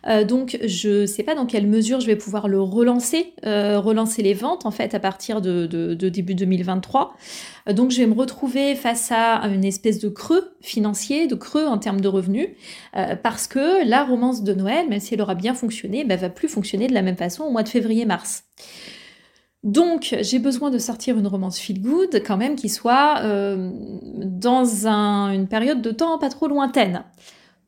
Euh, 0.05 0.23
donc 0.23 0.59
je 0.63 1.01
ne 1.01 1.05
sais 1.07 1.23
pas 1.23 1.33
dans 1.33 1.47
quelle 1.47 1.65
mesure 1.65 1.99
je 1.99 2.05
vais 2.05 2.15
pouvoir 2.15 2.47
le 2.47 2.61
relancer, 2.61 3.33
euh, 3.43 3.79
relancer 3.79 4.21
les 4.21 4.35
ventes 4.35 4.67
en 4.67 4.71
fait 4.71 4.93
à 4.93 4.99
partir 4.99 5.41
de, 5.41 5.65
début 5.95 6.35
2023. 6.35 7.15
donc 7.71 7.89
je 7.89 7.97
vais 7.97 8.05
me 8.05 8.13
retrouver 8.13 8.75
face 8.75 9.11
à 9.11 9.41
une 9.47 9.65
espèce 9.65 9.97
de 9.97 10.09
creux 10.09 10.53
financier, 10.61 11.25
de 11.25 11.33
creux 11.33 11.65
en 11.65 11.79
termes 11.79 12.01
de 12.01 12.07
revenus, 12.07 12.49
parce 13.23 13.47
que 13.47 13.83
la 13.87 14.03
romance 14.03 14.43
de 14.43 14.53
Noël, 14.53 14.87
même 14.89 14.99
si 14.99 15.15
elle 15.15 15.21
aura 15.21 15.33
bien 15.33 15.55
fonctionné, 15.55 16.03
bah, 16.05 16.17
va 16.17 16.29
plus 16.29 16.47
fonctionner 16.47 16.87
de 16.87 16.93
la 16.93 17.01
même 17.01 17.17
façon 17.17 17.45
au 17.45 17.49
mois 17.49 17.63
de 17.63 17.69
février-mars. 17.69 18.43
Donc, 19.63 20.15
j'ai 20.21 20.39
besoin 20.39 20.69
de 20.69 20.77
sortir 20.77 21.17
une 21.17 21.27
romance 21.27 21.59
feel 21.59 21.81
good 21.81 22.23
quand 22.25 22.37
même 22.37 22.55
qui 22.55 22.69
soit 22.69 23.19
euh, 23.23 23.71
dans 24.15 24.87
une 24.87 25.47
période 25.47 25.81
de 25.81 25.91
temps 25.91 26.17
pas 26.17 26.29
trop 26.29 26.47
lointaine. 26.47 27.03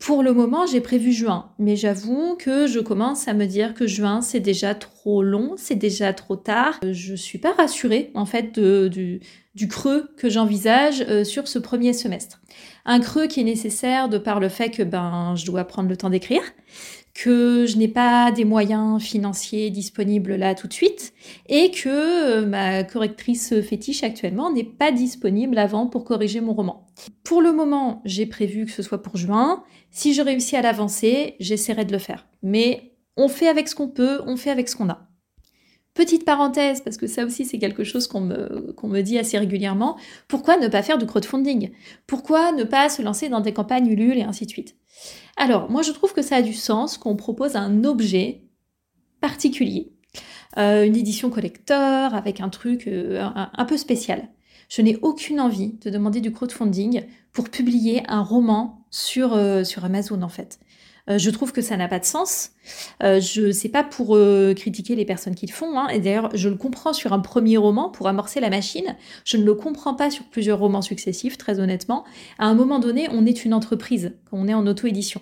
Pour 0.02 0.24
le 0.24 0.34
moment, 0.34 0.66
j'ai 0.66 0.82
prévu 0.82 1.12
juin, 1.12 1.52
mais 1.60 1.76
j'avoue 1.76 2.36
que 2.36 2.66
je 2.66 2.80
commence 2.80 3.28
à 3.28 3.36
me 3.36 3.46
dire 3.46 3.76
que 3.76 3.86
juin, 3.86 4.22
c'est 4.22 4.40
déjà 4.40 4.74
trop 4.74 5.22
long, 5.22 5.54
c'est 5.58 5.76
déjà 5.76 6.12
trop 6.12 6.36
tard. 6.36 6.80
Je 6.90 7.14
suis 7.14 7.38
pas 7.38 7.54
rassurée, 7.54 8.10
en 8.16 8.26
fait, 8.26 8.60
du, 8.60 9.22
creux 9.70 10.10
que 10.18 10.28
j'envisage 10.28 11.06
euh, 11.08 11.24
sur 11.24 11.48
ce 11.48 11.60
premier 11.60 11.94
semestre. 11.94 12.42
Un 12.84 13.00
creux 13.00 13.28
qui 13.28 13.42
est 13.42 13.44
nécessaire 13.44 14.10
de 14.10 14.18
par 14.18 14.40
le 14.40 14.50
fait 14.50 14.72
que 14.72 14.82
ben, 14.82 15.36
je 15.36 15.46
dois 15.46 15.66
prendre 15.66 15.88
le 15.88 15.96
temps 15.96 16.10
d'écrire, 16.10 16.42
que 17.14 17.66
je 17.66 17.78
n'ai 17.78 17.88
pas 17.88 18.32
des 18.32 18.46
moyens 18.46 19.02
financiers 19.02 19.70
disponibles 19.70 20.36
là 20.36 20.56
tout 20.56 20.68
de 20.68 20.74
suite 20.74 21.14
et 21.48 21.72
que 21.72 21.90
euh, 21.90 22.46
ma 22.46 22.84
correctrice 22.84 23.60
fétiche 23.62 24.04
actuellement 24.04 24.52
n'est 24.52 24.64
pas 24.64 24.92
disponible 24.92 25.58
avant 25.58 25.88
pour 25.88 26.04
corriger 26.04 26.42
mon 26.42 26.54
roman. 26.54 26.88
Pour 27.24 27.42
le 27.42 27.52
moment, 27.52 28.02
j'ai 28.06 28.26
prévu 28.26 28.66
que 28.66 28.72
ce 28.72 28.84
soit 28.84 29.02
pour 29.02 29.18
juin. 29.18 29.64
Si 29.90 30.14
je 30.14 30.22
réussis 30.22 30.56
à 30.56 30.62
l'avancer, 30.62 31.36
j'essaierai 31.40 31.86
de 31.86 31.92
le 31.92 32.00
faire. 32.00 32.28
Mais 32.44 32.94
on 33.18 33.28
fait 33.28 33.48
avec 33.48 33.68
ce 33.68 33.76
qu'on 33.76 33.90
peut, 33.90 34.22
on 34.26 34.38
fait 34.38 34.50
avec 34.50 34.70
ce 34.70 34.76
qu'on 34.76 34.90
a. 34.90 35.11
Petite 35.94 36.24
parenthèse, 36.24 36.82
parce 36.82 36.96
que 36.96 37.06
ça 37.06 37.26
aussi 37.26 37.44
c'est 37.44 37.60
quelque 37.60 37.84
chose 37.84 38.08
qu'on 38.08 38.22
me, 38.22 39.02
dit 39.02 39.18
assez 39.18 39.38
régulièrement, 39.38 39.98
pourquoi 40.30 40.58
ne 40.58 40.70
pas 40.70 40.84
faire 40.84 40.98
du 40.98 41.06
crowdfunding? 41.06 41.72
Pourquoi 42.08 42.54
ne 42.54 42.64
pas 42.64 42.88
se 42.88 43.02
lancer 43.02 43.28
dans 43.28 43.42
des 43.42 43.52
campagnes 43.52 43.88
Ulule 43.88 44.18
et 44.18 44.24
ainsi 44.24 44.46
de 44.46 44.52
suite? 44.52 44.78
Alors, 45.36 45.70
moi 45.70 45.82
je 45.82 45.92
trouve 45.92 46.14
que 46.14 46.22
ça 46.22 46.38
a 46.38 46.42
du 46.42 46.54
sens 46.54 46.98
qu'on 46.98 47.18
propose 47.18 47.58
un 47.58 47.84
objet 47.84 48.44
particulier, 49.20 49.92
euh, 50.58 50.86
une 50.86 50.96
édition 50.96 51.30
collector 51.30 52.14
avec 52.14 52.40
un 52.40 52.50
truc 52.50 52.88
euh, 52.88 53.22
un, 53.54 53.66
peu 53.66 53.76
spécial. 53.76 54.30
Je 54.70 54.82
n'ai 54.82 54.98
aucune 55.02 55.42
envie 55.42 55.74
de 55.82 55.90
demander 55.90 56.22
du 56.22 56.32
crowdfunding 56.32 57.04
pour 57.34 57.50
publier 57.50 58.04
un 58.08 58.22
roman 58.22 58.86
sur, 58.92 59.34
euh, 59.34 59.66
sur 59.66 59.84
Amazon 59.84 60.22
en 60.22 60.30
fait. 60.30 60.60
Euh, 61.10 61.18
je 61.18 61.30
trouve 61.30 61.52
que 61.52 61.62
ça 61.62 61.78
n'a 61.78 61.88
pas 61.88 62.00
de 62.00 62.06
sens. 62.06 62.52
Euh, 63.04 63.20
je 63.20 63.52
sais 63.52 63.70
pas 63.70 63.84
pour 63.84 64.16
euh, 64.16 64.54
critiquer 64.54 64.96
les 64.96 65.06
personnes 65.06 65.36
qui 65.36 65.46
le 65.46 65.52
font. 65.52 65.78
Hein. 65.78 65.88
Et 65.90 66.00
d'ailleurs, 66.00 66.30
je 66.34 66.50
le 66.50 66.56
comprends 66.56 66.94
sur 66.94 67.14
un 67.14 67.20
premier 67.20 67.58
roman 67.58 67.90
pour 67.90 68.08
amorcer 68.08 68.40
la 68.40 68.50
machine. 68.50 68.96
Je 69.26 69.38
ne 69.38 69.44
le 69.44 69.54
comprends 69.56 69.94
pas 69.94 70.10
sur 70.12 70.26
plusieurs 70.26 70.60
romans 70.60 70.82
successifs, 70.82 71.38
très 71.38 71.60
honnêtement. 71.60 72.06
À 72.40 72.46
un 72.46 72.54
moment 72.54 72.80
donné, 72.80 73.08
on 73.12 73.26
est 73.26 73.46
une 73.46 73.54
entreprise 73.54 74.14
on 74.32 74.48
est 74.48 74.54
en 74.54 74.66
auto-édition. 74.66 75.22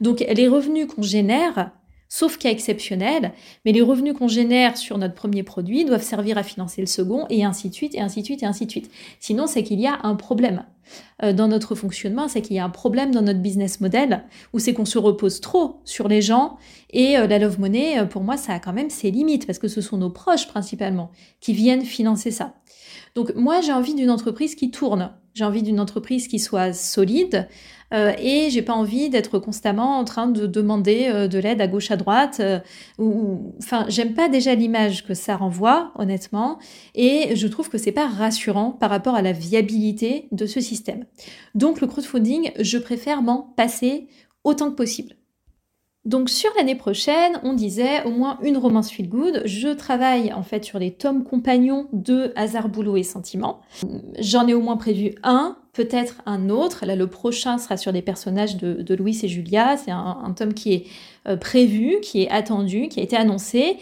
Donc 0.00 0.20
les 0.20 0.48
revenus 0.48 0.86
qu'on 0.86 1.02
génère, 1.02 1.70
sauf 2.08 2.38
cas 2.38 2.50
exceptionnel, 2.50 3.32
mais 3.64 3.72
les 3.72 3.82
revenus 3.82 4.14
qu'on 4.14 4.28
génère 4.28 4.76
sur 4.76 4.98
notre 4.98 5.14
premier 5.14 5.42
produit 5.42 5.84
doivent 5.84 6.02
servir 6.02 6.38
à 6.38 6.42
financer 6.42 6.80
le 6.80 6.86
second, 6.86 7.26
et 7.30 7.44
ainsi 7.44 7.68
de 7.68 7.74
suite, 7.74 7.94
et 7.94 8.00
ainsi 8.00 8.20
de 8.20 8.26
suite, 8.26 8.42
et 8.42 8.46
ainsi 8.46 8.66
de 8.66 8.70
suite. 8.70 8.90
Sinon, 9.20 9.46
c'est 9.46 9.62
qu'il 9.62 9.80
y 9.80 9.86
a 9.86 9.98
un 10.02 10.14
problème 10.14 10.64
euh, 11.22 11.32
dans 11.32 11.48
notre 11.48 11.74
fonctionnement, 11.74 12.28
c'est 12.28 12.42
qu'il 12.42 12.56
y 12.56 12.58
a 12.58 12.64
un 12.64 12.70
problème 12.70 13.12
dans 13.12 13.22
notre 13.22 13.40
business 13.40 13.80
model, 13.80 14.24
où 14.52 14.58
c'est 14.58 14.74
qu'on 14.74 14.84
se 14.84 14.98
repose 14.98 15.40
trop 15.40 15.80
sur 15.84 16.08
les 16.08 16.22
gens, 16.22 16.58
et 16.90 17.16
euh, 17.16 17.26
la 17.26 17.38
love 17.38 17.58
money, 17.58 17.98
euh, 17.98 18.04
pour 18.04 18.22
moi, 18.22 18.36
ça 18.36 18.54
a 18.54 18.60
quand 18.60 18.72
même 18.72 18.90
ses 18.90 19.10
limites, 19.10 19.46
parce 19.46 19.58
que 19.58 19.68
ce 19.68 19.80
sont 19.80 19.96
nos 19.96 20.10
proches 20.10 20.46
principalement 20.46 21.10
qui 21.40 21.52
viennent 21.52 21.84
financer 21.84 22.30
ça. 22.30 22.54
Donc 23.14 23.34
moi, 23.34 23.60
j'ai 23.60 23.72
envie 23.72 23.94
d'une 23.94 24.10
entreprise 24.10 24.54
qui 24.54 24.70
tourne, 24.70 25.10
j'ai 25.36 25.44
envie 25.44 25.62
d'une 25.62 25.80
entreprise 25.80 26.28
qui 26.28 26.38
soit 26.38 26.72
solide, 26.72 27.46
euh, 27.92 28.14
et 28.18 28.48
j'ai 28.48 28.62
pas 28.62 28.72
envie 28.72 29.10
d'être 29.10 29.38
constamment 29.38 29.98
en 29.98 30.04
train 30.04 30.28
de 30.28 30.46
demander 30.46 31.08
euh, 31.08 31.28
de 31.28 31.38
l'aide 31.38 31.60
à 31.60 31.66
gauche 31.68 31.90
à 31.90 31.96
droite. 31.96 32.38
Euh, 32.40 32.58
ou, 32.98 33.54
enfin, 33.58 33.84
j'aime 33.88 34.14
pas 34.14 34.30
déjà 34.30 34.54
l'image 34.54 35.06
que 35.06 35.12
ça 35.12 35.36
renvoie, 35.36 35.92
honnêtement, 35.96 36.58
et 36.94 37.36
je 37.36 37.46
trouve 37.48 37.68
que 37.68 37.76
c'est 37.76 37.92
pas 37.92 38.08
rassurant 38.08 38.72
par 38.72 38.88
rapport 38.88 39.14
à 39.14 39.20
la 39.20 39.32
viabilité 39.32 40.26
de 40.32 40.46
ce 40.46 40.60
système. 40.60 41.04
Donc 41.54 41.82
le 41.82 41.86
crowdfunding, 41.86 42.52
je 42.58 42.78
préfère 42.78 43.20
m'en 43.20 43.42
passer 43.42 44.08
autant 44.42 44.70
que 44.70 44.76
possible. 44.76 45.15
Donc 46.06 46.30
sur 46.30 46.50
l'année 46.56 46.76
prochaine, 46.76 47.40
on 47.42 47.52
disait 47.52 48.04
au 48.04 48.10
moins 48.10 48.38
une 48.40 48.56
romance 48.56 48.92
feel 48.92 49.08
good. 49.08 49.42
Je 49.44 49.68
travaille 49.68 50.32
en 50.32 50.44
fait 50.44 50.64
sur 50.64 50.78
les 50.78 50.92
tomes 50.92 51.24
compagnons 51.24 51.88
de 51.92 52.32
Hasard, 52.36 52.68
Boulot 52.68 52.96
et 52.96 53.02
Sentiment. 53.02 53.60
J'en 54.20 54.46
ai 54.46 54.54
au 54.54 54.60
moins 54.60 54.76
prévu 54.76 55.16
un, 55.24 55.56
peut-être 55.72 56.22
un 56.24 56.48
autre. 56.48 56.86
Là, 56.86 56.94
le 56.94 57.08
prochain 57.08 57.58
sera 57.58 57.76
sur 57.76 57.90
les 57.90 58.02
personnages 58.02 58.56
de, 58.56 58.94
Louis 58.94 59.18
et 59.24 59.28
Julia. 59.28 59.76
C'est 59.76 59.90
un, 59.90 60.32
tome 60.36 60.54
qui 60.54 60.74
est 60.74 60.84
euh, 61.26 61.36
prévu, 61.36 61.96
qui 62.02 62.22
est 62.22 62.30
attendu, 62.30 62.88
qui 62.88 63.00
a 63.00 63.02
été 63.02 63.16
annoncé. 63.16 63.76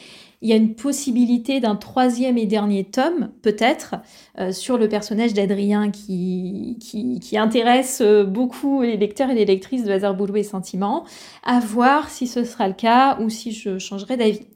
Il 0.45 0.51
y 0.51 0.53
a 0.53 0.57
une 0.57 0.75
possibilité 0.75 1.59
d'un 1.59 1.75
troisième 1.75 2.37
et 2.37 2.45
dernier 2.45 2.85
tome, 2.85 3.31
peut-être, 3.41 3.95
euh, 4.39 4.53
sur 4.53 4.77
le 4.77 4.91
personnage 4.91 5.33
d'Adrien 5.33 5.91
qui, 5.91 6.77
qui, 6.79 7.39
intéresse 7.39 8.03
euh, 8.03 8.25
beaucoup 8.25 8.83
les 8.83 8.99
lecteurs 8.99 9.31
et 9.31 9.35
les 9.35 9.47
lectrices 9.47 9.85
de 9.85 9.91
Hasard 9.91 10.15
Boulot 10.15 10.37
et 10.37 10.43
Sentiments, 10.43 11.07
à 11.45 11.61
voir 11.61 12.11
si 12.11 12.27
ce 12.27 12.45
sera 12.45 12.69
le 12.69 12.75
cas 12.75 13.19
ou 13.23 13.31
si 13.31 13.53
je 13.53 13.79
changerai 13.79 14.19
d'avis. 14.19 14.47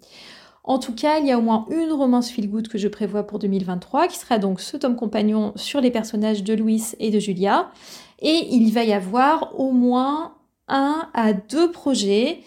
En 0.62 0.78
tout 0.78 0.94
cas, 0.94 1.20
il 1.20 1.26
y 1.26 1.32
a 1.32 1.38
au 1.38 1.42
moins 1.42 1.64
une 1.70 1.90
romance 1.90 2.28
feel 2.28 2.50
good 2.50 2.68
que 2.68 2.76
je 2.76 2.88
prévois 2.88 3.26
pour 3.26 3.38
2023, 3.38 4.08
qui 4.08 4.18
sera 4.18 4.38
donc 4.38 4.60
ce 4.60 4.76
tome 4.76 4.94
compagnon 4.94 5.54
sur 5.56 5.80
les 5.80 5.90
personnages 5.90 6.44
de 6.44 6.52
Louis 6.52 6.84
et 7.00 7.10
de 7.10 7.18
Julia. 7.18 7.70
Et 8.18 8.48
il 8.50 8.74
va 8.74 8.84
y 8.84 8.92
avoir 8.92 9.58
au 9.58 9.72
moins 9.72 10.34
un 10.68 11.08
à 11.14 11.32
deux 11.32 11.70
projets 11.70 12.40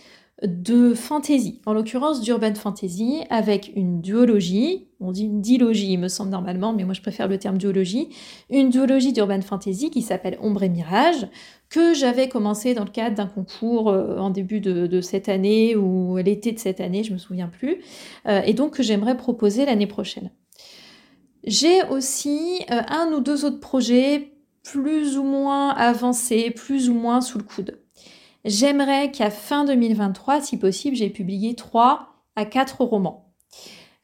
de 0.44 0.96
fantasy, 0.96 1.62
en 1.68 1.74
l'occurrence 1.74 2.22
d'urban 2.22 2.56
fantasy, 2.56 3.22
avec 3.30 3.72
une 3.76 4.02
duologie, 4.02 4.88
on 5.00 5.12
dit 5.12 5.26
une 5.26 5.42
dilogie 5.42 5.94
il 5.94 6.00
me 6.00 6.08
semble 6.08 6.32
normalement, 6.32 6.74
mais 6.74 6.84
moi 6.84 6.94
je 6.94 7.02
préfère 7.02 7.28
le 7.28 7.38
terme 7.38 7.58
duologie, 7.58 8.10
une 8.50 8.70
duologie 8.70 9.14
d'urban 9.14 9.42
fantasy 9.42 9.92
qui 9.92 10.02
s'appelle 10.02 10.38
Ombre 10.42 10.64
et 10.64 10.70
Mirage, 10.70 11.28
que 11.70 11.94
j'avais 11.94 12.28
commencé 12.28 12.74
dans 12.74 12.84
le 12.84 12.90
cadre 12.90 13.16
d'un 13.16 13.28
concours 13.28 13.90
euh, 13.90 14.18
en 14.18 14.32
début 14.32 14.62
de, 14.62 15.02
cette 15.02 15.30
année 15.30 15.76
ou 15.76 16.18
l'été 16.18 16.52
de 16.52 16.60
cette 16.60 16.82
année, 16.82 17.04
je 17.04 17.14
me 17.14 17.20
souviens 17.20 17.48
plus, 17.48 17.78
euh, 18.28 18.42
et 18.42 18.54
donc 18.54 18.78
que 18.78 18.84
j'aimerais 18.84 19.18
proposer 19.18 19.66
l'année 19.66 19.88
prochaine. 19.88 20.32
J'ai 21.44 21.84
aussi 21.90 22.64
euh, 22.72 22.82
un 22.88 23.12
ou 23.14 23.20
deux 23.20 23.46
autres 23.46 23.60
projets 23.60 24.34
plus 24.64 25.18
ou 25.18 25.24
moins 25.24 25.70
avancés, 25.70 26.52
plus 26.52 26.90
ou 26.90 26.94
moins 26.94 27.22
sous 27.22 27.38
le 27.38 27.44
coude. 27.44 27.81
J'aimerais 28.46 29.12
qu'à 29.12 29.30
fin 29.30 29.66
2023, 29.66 30.42
si 30.42 30.58
possible, 30.58 30.96
j'ai 30.96 31.10
publié 31.10 31.56
3 31.56 32.08
à 32.36 32.46
4 32.46 32.84
romans. 32.84 33.32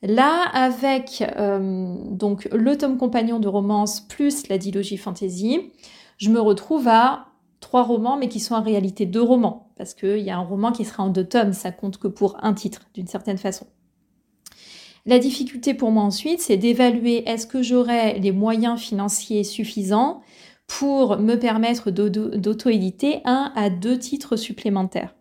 Là, 0.04 0.44
avec 0.54 1.24
euh, 1.38 1.96
donc 2.12 2.48
le 2.52 2.78
tome 2.78 2.98
compagnon 2.98 3.40
de 3.40 3.48
romance 3.48 4.02
plus 4.02 4.48
la 4.48 4.60
dilogie 4.60 4.98
fantasy, 4.98 5.72
je 6.18 6.30
me 6.30 6.40
retrouve 6.40 6.88
à 6.88 7.28
trois 7.60 7.84
romans, 7.84 8.18
mais 8.18 8.30
qui 8.30 8.40
sont 8.40 8.54
en 8.54 8.62
réalité 8.62 9.08
deux 9.08 9.22
romans, 9.22 9.72
parce 9.76 9.96
qu'il 9.96 10.20
y 10.20 10.30
a 10.30 10.38
un 10.38 10.44
roman 10.44 10.72
qui 10.72 10.86
sera 10.86 11.04
en 11.04 11.10
deux 11.10 11.28
tomes, 11.28 11.54
ça 11.54 11.72
compte 11.72 11.98
que 11.98 12.08
pour 12.08 12.38
un 12.44 12.54
titre, 12.54 12.88
d'une 12.94 13.08
certaine 13.08 13.40
façon. 13.40 13.66
La 15.08 15.20
difficulté 15.20 15.74
pour 15.74 15.90
moi 15.90 16.04
ensuite, 16.04 16.42
c'est 16.42 16.58
d'évaluer 16.58 17.28
est-ce 17.28 17.48
que 17.48 17.64
j'aurai 17.64 18.20
les 18.20 18.32
moyens 18.32 18.80
financiers 18.80 19.44
suffisants 19.44 20.22
pour 20.68 21.18
me 21.18 21.36
permettre 21.36 21.92
d'auto-éditer 21.92 23.22
un 23.26 23.52
à 23.56 23.70
deux 23.70 23.98
titres 23.98 24.36
supplémentaires. 24.36 25.16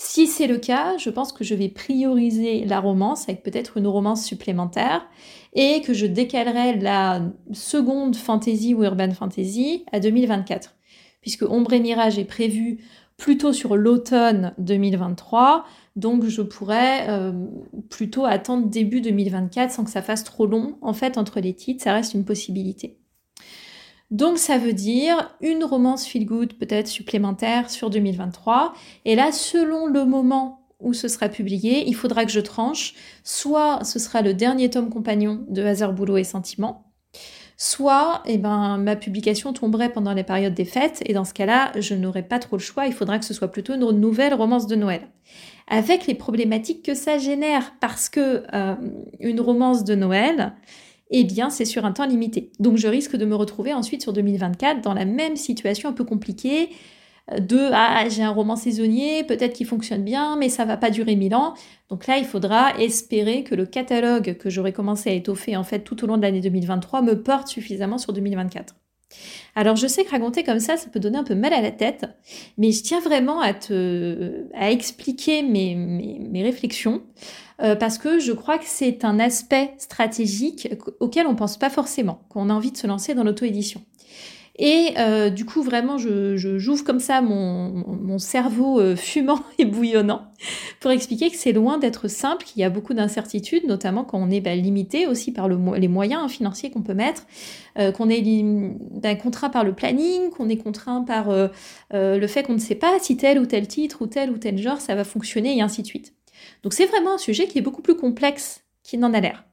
Si 0.00 0.28
c'est 0.28 0.46
le 0.46 0.58
cas, 0.58 0.96
je 0.96 1.10
pense 1.10 1.32
que 1.32 1.42
je 1.42 1.56
vais 1.56 1.68
prioriser 1.68 2.64
la 2.64 2.78
romance 2.78 3.28
avec 3.28 3.42
peut-être 3.42 3.78
une 3.78 3.88
romance 3.88 4.24
supplémentaire 4.24 5.04
et 5.54 5.82
que 5.82 5.92
je 5.92 6.06
décalerai 6.06 6.76
la 6.76 7.22
seconde 7.52 8.14
fantasy 8.14 8.74
ou 8.74 8.84
urban 8.84 9.10
fantasy 9.10 9.84
à 9.90 9.98
2024. 9.98 10.76
Puisque 11.20 11.42
Ombre 11.42 11.72
et 11.72 11.80
Mirage 11.80 12.16
est 12.16 12.24
prévu 12.24 12.78
plutôt 13.16 13.52
sur 13.52 13.76
l'automne 13.76 14.54
2023, 14.58 15.64
donc 15.96 16.24
je 16.26 16.42
pourrais 16.42 17.08
euh, 17.08 17.32
plutôt 17.90 18.24
attendre 18.24 18.68
début 18.68 19.00
2024 19.00 19.72
sans 19.72 19.82
que 19.82 19.90
ça 19.90 20.00
fasse 20.00 20.22
trop 20.22 20.46
long. 20.46 20.78
En 20.80 20.92
fait, 20.92 21.18
entre 21.18 21.40
les 21.40 21.54
titres, 21.54 21.82
ça 21.82 21.92
reste 21.92 22.14
une 22.14 22.24
possibilité. 22.24 22.97
Donc 24.10 24.38
ça 24.38 24.56
veut 24.56 24.72
dire 24.72 25.36
une 25.40 25.64
romance 25.64 26.06
feel 26.06 26.24
good 26.24 26.54
peut-être 26.54 26.88
supplémentaire 26.88 27.70
sur 27.70 27.90
2023. 27.90 28.72
Et 29.04 29.14
là, 29.14 29.32
selon 29.32 29.86
le 29.86 30.04
moment 30.04 30.66
où 30.80 30.92
ce 30.92 31.08
sera 31.08 31.28
publié, 31.28 31.86
il 31.86 31.94
faudra 31.94 32.24
que 32.24 32.30
je 32.30 32.40
tranche. 32.40 32.94
Soit 33.24 33.84
ce 33.84 33.98
sera 33.98 34.22
le 34.22 34.32
dernier 34.32 34.70
tome 34.70 34.90
compagnon 34.90 35.44
de 35.48 35.62
Hasard 35.62 35.92
Boulot 35.92 36.16
et 36.16 36.24
Sentiments, 36.24 36.88
soit 37.56 38.22
eh 38.26 38.38
ben, 38.38 38.78
ma 38.78 38.94
publication 38.96 39.52
tomberait 39.52 39.90
pendant 39.90 40.14
les 40.14 40.22
périodes 40.22 40.54
des 40.54 40.64
fêtes, 40.64 41.02
et 41.04 41.12
dans 41.12 41.24
ce 41.24 41.34
cas-là, 41.34 41.72
je 41.78 41.94
n'aurai 41.94 42.22
pas 42.22 42.38
trop 42.38 42.56
le 42.56 42.62
choix, 42.62 42.86
il 42.86 42.92
faudra 42.92 43.18
que 43.18 43.24
ce 43.24 43.34
soit 43.34 43.48
plutôt 43.48 43.74
une 43.74 43.90
nouvelle 43.90 44.32
romance 44.32 44.68
de 44.68 44.76
Noël. 44.76 45.08
Avec 45.66 46.06
les 46.06 46.14
problématiques 46.14 46.84
que 46.84 46.94
ça 46.94 47.18
génère, 47.18 47.74
parce 47.80 48.08
que 48.08 48.44
euh, 48.54 48.74
une 49.18 49.40
romance 49.40 49.84
de 49.84 49.96
Noël, 49.96 50.54
eh 51.10 51.24
bien, 51.24 51.50
c'est 51.50 51.64
sur 51.64 51.84
un 51.84 51.92
temps 51.92 52.06
limité. 52.06 52.50
Donc, 52.60 52.76
je 52.76 52.88
risque 52.88 53.16
de 53.16 53.24
me 53.24 53.34
retrouver 53.34 53.72
ensuite 53.74 54.02
sur 54.02 54.12
2024 54.12 54.82
dans 54.82 54.94
la 54.94 55.04
même 55.04 55.36
situation 55.36 55.88
un 55.88 55.92
peu 55.92 56.04
compliquée 56.04 56.70
euh, 57.32 57.40
de 57.40 57.58
ah, 57.72 58.08
j'ai 58.08 58.22
un 58.22 58.30
roman 58.30 58.56
saisonnier, 58.56 59.24
peut-être 59.24 59.54
qu'il 59.54 59.66
fonctionne 59.66 60.04
bien, 60.04 60.36
mais 60.36 60.48
ça 60.48 60.64
va 60.64 60.76
pas 60.76 60.90
durer 60.90 61.16
mille 61.16 61.34
ans. 61.34 61.54
Donc 61.88 62.06
là, 62.06 62.18
il 62.18 62.24
faudra 62.24 62.78
espérer 62.78 63.44
que 63.44 63.54
le 63.54 63.66
catalogue 63.66 64.36
que 64.38 64.50
j'aurais 64.50 64.72
commencé 64.72 65.10
à 65.10 65.12
étoffer 65.14 65.56
en 65.56 65.64
fait 65.64 65.80
tout 65.80 66.02
au 66.04 66.06
long 66.06 66.16
de 66.16 66.22
l'année 66.22 66.40
2023 66.40 67.02
me 67.02 67.22
porte 67.22 67.48
suffisamment 67.48 67.98
sur 67.98 68.12
2024. 68.12 68.74
Alors 69.54 69.76
je 69.76 69.86
sais 69.86 70.04
que 70.04 70.10
raconter 70.10 70.44
comme 70.44 70.60
ça, 70.60 70.76
ça 70.76 70.88
peut 70.88 71.00
donner 71.00 71.18
un 71.18 71.24
peu 71.24 71.34
mal 71.34 71.52
à 71.52 71.60
la 71.60 71.70
tête, 71.70 72.06
mais 72.58 72.72
je 72.72 72.82
tiens 72.82 73.00
vraiment 73.00 73.40
à 73.40 73.54
te 73.54 74.44
expliquer 74.60 75.42
mes, 75.42 76.42
réflexions. 76.42 77.02
Euh, 77.60 77.74
parce 77.74 77.98
que 77.98 78.20
je 78.20 78.30
crois 78.30 78.58
que 78.58 78.66
c'est 78.66 79.04
un 79.04 79.18
aspect 79.18 79.74
stratégique 79.78 80.68
auquel 81.00 81.26
on 81.26 81.34
pense 81.34 81.56
pas 81.56 81.70
forcément, 81.70 82.20
qu'on 82.28 82.50
a 82.50 82.54
envie 82.54 82.70
de 82.70 82.76
se 82.76 82.86
lancer 82.86 83.14
dans 83.14 83.24
l'auto-édition. 83.24 83.82
Et 84.60 84.94
euh, 84.98 85.30
du 85.30 85.44
coup, 85.44 85.62
vraiment, 85.62 85.98
je, 85.98 86.36
j'ouvre 86.36 86.82
comme 86.82 86.98
ça 86.98 87.20
mon, 87.20 88.18
cerveau 88.18 88.80
euh, 88.80 88.96
fumant 88.96 89.40
et 89.58 89.64
bouillonnant 89.64 90.32
pour 90.80 90.90
expliquer 90.90 91.30
que 91.30 91.36
c'est 91.36 91.52
loin 91.52 91.78
d'être 91.78 92.08
simple, 92.08 92.44
qu'il 92.44 92.60
y 92.60 92.64
a 92.64 92.70
beaucoup 92.70 92.92
d'incertitudes, 92.92 93.64
notamment 93.66 94.02
quand 94.02 94.18
on 94.18 94.30
est 94.30 94.40
bah, 94.40 94.56
limité 94.56 95.06
aussi 95.06 95.32
par 95.32 95.48
les 95.48 95.88
moyens 95.88 96.30
financiers 96.30 96.70
qu'on 96.70 96.82
peut 96.82 96.94
mettre, 96.94 97.26
qu'on 97.96 98.08
est 98.08 98.22
d'un 98.22 99.14
contraint 99.14 99.50
par 99.50 99.64
le 99.64 99.72
planning, 99.72 100.30
qu'on 100.30 100.48
est 100.48 100.56
contraint 100.56 101.02
par 101.02 101.28
le 101.92 102.26
fait 102.26 102.42
qu'on 102.44 102.54
ne 102.54 102.58
sait 102.58 102.76
pas 102.76 102.98
si 103.00 103.16
tel 103.16 103.38
ou 103.40 103.46
tel 103.46 103.66
titre 103.66 104.02
ou 104.02 104.06
tel 104.06 104.30
ou 104.30 104.38
tel 104.38 104.58
genre 104.58 104.80
ça 104.80 104.94
va 104.94 105.04
fonctionner 105.04 105.56
et 105.56 105.62
ainsi 105.62 105.82
de 105.82 105.86
suite. 105.86 106.14
Donc 106.62 106.72
c'est 106.72 106.86
vraiment 106.86 107.14
un 107.14 107.18
sujet 107.18 107.46
qui 107.46 107.58
est 107.58 107.62
beaucoup 107.62 107.82
plus 107.82 107.96
complexe 107.96 108.62
qu'il 108.84 109.00
n'en 109.00 109.12
a 109.12 109.20
l'air. 109.20 109.47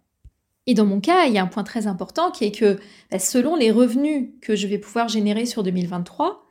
Et 0.68 0.74
dans 0.74 0.86
mon 0.86 1.00
cas, 1.00 1.26
il 1.26 1.34
y 1.34 1.38
a 1.38 1.44
un 1.44 1.48
point 1.48 1.64
très 1.64 1.88
important 1.88 2.32
qui 2.32 2.46
est 2.46 2.52
que 2.52 2.80
bah, 3.12 3.20
selon 3.20 3.56
les 3.56 3.72
revenus 3.72 4.30
que 4.42 4.56
je 4.56 4.68
vais 4.68 4.80
pouvoir 4.80 5.08
générer 5.08 5.46
sur 5.46 5.64
2023, 5.64 6.46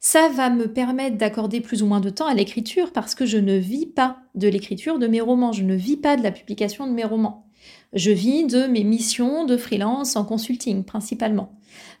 ça 0.00 0.28
va 0.28 0.50
me 0.50 0.72
permettre 0.72 1.16
d'accorder 1.16 1.60
plus 1.60 1.82
ou 1.82 1.86
moins 1.86 2.00
de 2.00 2.10
temps 2.10 2.26
à 2.26 2.34
l'écriture 2.34 2.92
parce 2.92 3.14
que 3.14 3.26
je 3.26 3.38
ne 3.38 3.56
vis 3.56 3.86
pas 3.86 4.18
de 4.34 4.48
l'écriture 4.48 4.98
de 4.98 5.06
mes 5.06 5.20
romans, 5.20 5.52
je 5.52 5.62
ne 5.62 5.74
vis 5.74 5.96
pas 5.96 6.16
de 6.16 6.22
la 6.22 6.32
publication 6.32 6.86
de 6.86 6.92
mes 6.92 7.04
romans. 7.04 7.46
Je 7.92 8.10
vis 8.10 8.44
de 8.46 8.66
mes 8.66 8.84
missions 8.84 9.44
de 9.44 9.56
freelance 9.56 10.16
en 10.16 10.24
consulting 10.24 10.84
principalement. 10.84 11.52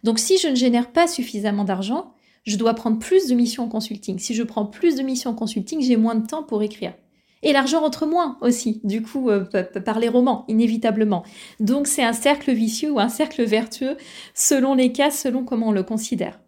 Donc 0.02 0.18
si 0.18 0.38
je 0.38 0.48
ne 0.48 0.54
génère 0.54 0.90
pas 0.90 1.06
suffisamment 1.06 1.64
d'argent, 1.64 2.14
je 2.44 2.56
dois 2.56 2.74
prendre 2.74 2.98
plus 2.98 3.28
de 3.28 3.34
missions 3.34 3.64
en 3.64 3.68
consulting. 3.68 4.18
Si 4.18 4.34
je 4.34 4.42
prends 4.42 4.66
plus 4.66 4.96
de 4.96 5.02
missions 5.02 5.30
en 5.30 5.34
consulting, 5.34 5.82
j'ai 5.82 5.96
moins 5.96 6.14
de 6.14 6.26
temps 6.26 6.42
pour 6.42 6.62
écrire. 6.62 6.94
Et 7.42 7.52
l'argent 7.52 7.80
rentre 7.80 8.06
moins 8.06 8.36
aussi, 8.42 8.80
du 8.84 9.02
coup, 9.02 9.30
euh, 9.30 9.44
par 9.84 9.98
les 9.98 10.08
romans, 10.08 10.44
inévitablement. 10.48 11.24
Donc 11.58 11.86
c'est 11.86 12.02
un 12.02 12.12
cercle 12.12 12.52
vicieux 12.52 12.90
ou 12.90 13.00
un 13.00 13.08
cercle 13.08 13.44
vertueux 13.44 13.96
selon 14.34 14.74
les 14.74 14.92
cas, 14.92 15.10
selon 15.10 15.44
comment 15.44 15.68
on 15.68 15.72
le 15.72 15.82
considère. 15.82 16.40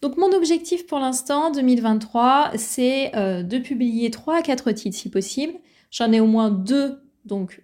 Donc 0.00 0.16
mon 0.16 0.32
objectif 0.32 0.86
pour 0.86 0.98
l'instant, 0.98 1.50
2023, 1.50 2.52
c'est 2.56 3.14
euh, 3.16 3.42
de 3.42 3.58
publier 3.58 4.10
3 4.10 4.38
à 4.38 4.42
4 4.42 4.72
titres 4.72 4.96
si 4.96 5.10
possible. 5.10 5.54
J'en 5.90 6.12
ai 6.12 6.20
au 6.20 6.26
moins 6.26 6.50
deux, 6.50 7.00
donc 7.24 7.62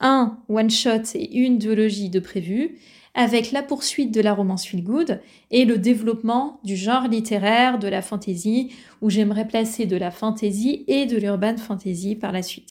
un 0.00 0.38
one-shot 0.48 1.14
et 1.14 1.36
une 1.38 1.58
duologie 1.58 2.10
de 2.10 2.20
prévu 2.20 2.78
avec 3.18 3.50
la 3.50 3.64
poursuite 3.64 4.14
de 4.14 4.20
la 4.20 4.32
romance 4.32 4.64
feel 4.64 4.84
good 4.84 5.20
et 5.50 5.64
le 5.64 5.76
développement 5.76 6.60
du 6.62 6.76
genre 6.76 7.08
littéraire 7.08 7.80
de 7.80 7.88
la 7.88 8.00
fantasy, 8.00 8.72
où 9.02 9.10
j'aimerais 9.10 9.48
placer 9.48 9.86
de 9.86 9.96
la 9.96 10.12
fantasy 10.12 10.84
et 10.86 11.04
de 11.04 11.16
l'urban 11.16 11.56
fantasy 11.56 12.14
par 12.14 12.30
la 12.30 12.42
suite. 12.42 12.68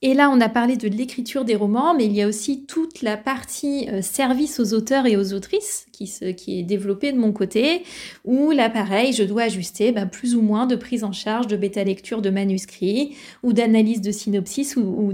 Et 0.00 0.14
là, 0.14 0.30
on 0.30 0.40
a 0.40 0.48
parlé 0.48 0.76
de 0.76 0.86
l'écriture 0.86 1.44
des 1.44 1.56
romans, 1.56 1.94
mais 1.94 2.06
il 2.06 2.12
y 2.12 2.22
a 2.22 2.28
aussi 2.28 2.64
toute 2.64 3.02
la 3.02 3.16
partie 3.16 3.88
euh, 3.88 4.00
service 4.00 4.60
aux 4.60 4.72
auteurs 4.72 5.06
et 5.06 5.16
aux 5.16 5.32
autrices 5.32 5.87
qui, 6.06 6.58
est 6.58 6.62
développée 6.62 7.12
de 7.12 7.18
mon 7.18 7.32
côté, 7.32 7.82
où 8.24 8.50
là, 8.50 8.70
pareil, 8.70 9.12
je 9.12 9.22
dois 9.22 9.42
ajuster 9.42 9.92
bah, 9.92 10.06
plus 10.06 10.34
ou 10.34 10.42
moins 10.42 10.66
de 10.66 10.76
prise 10.76 11.04
en 11.04 11.12
charge 11.12 11.46
de 11.46 11.56
bêta-lecture 11.56 12.22
de 12.22 12.30
manuscrits 12.30 13.16
ou 13.42 13.52
d'analyse 13.52 14.00
de 14.00 14.10
synopsis 14.10 14.76
ou, 14.76 15.12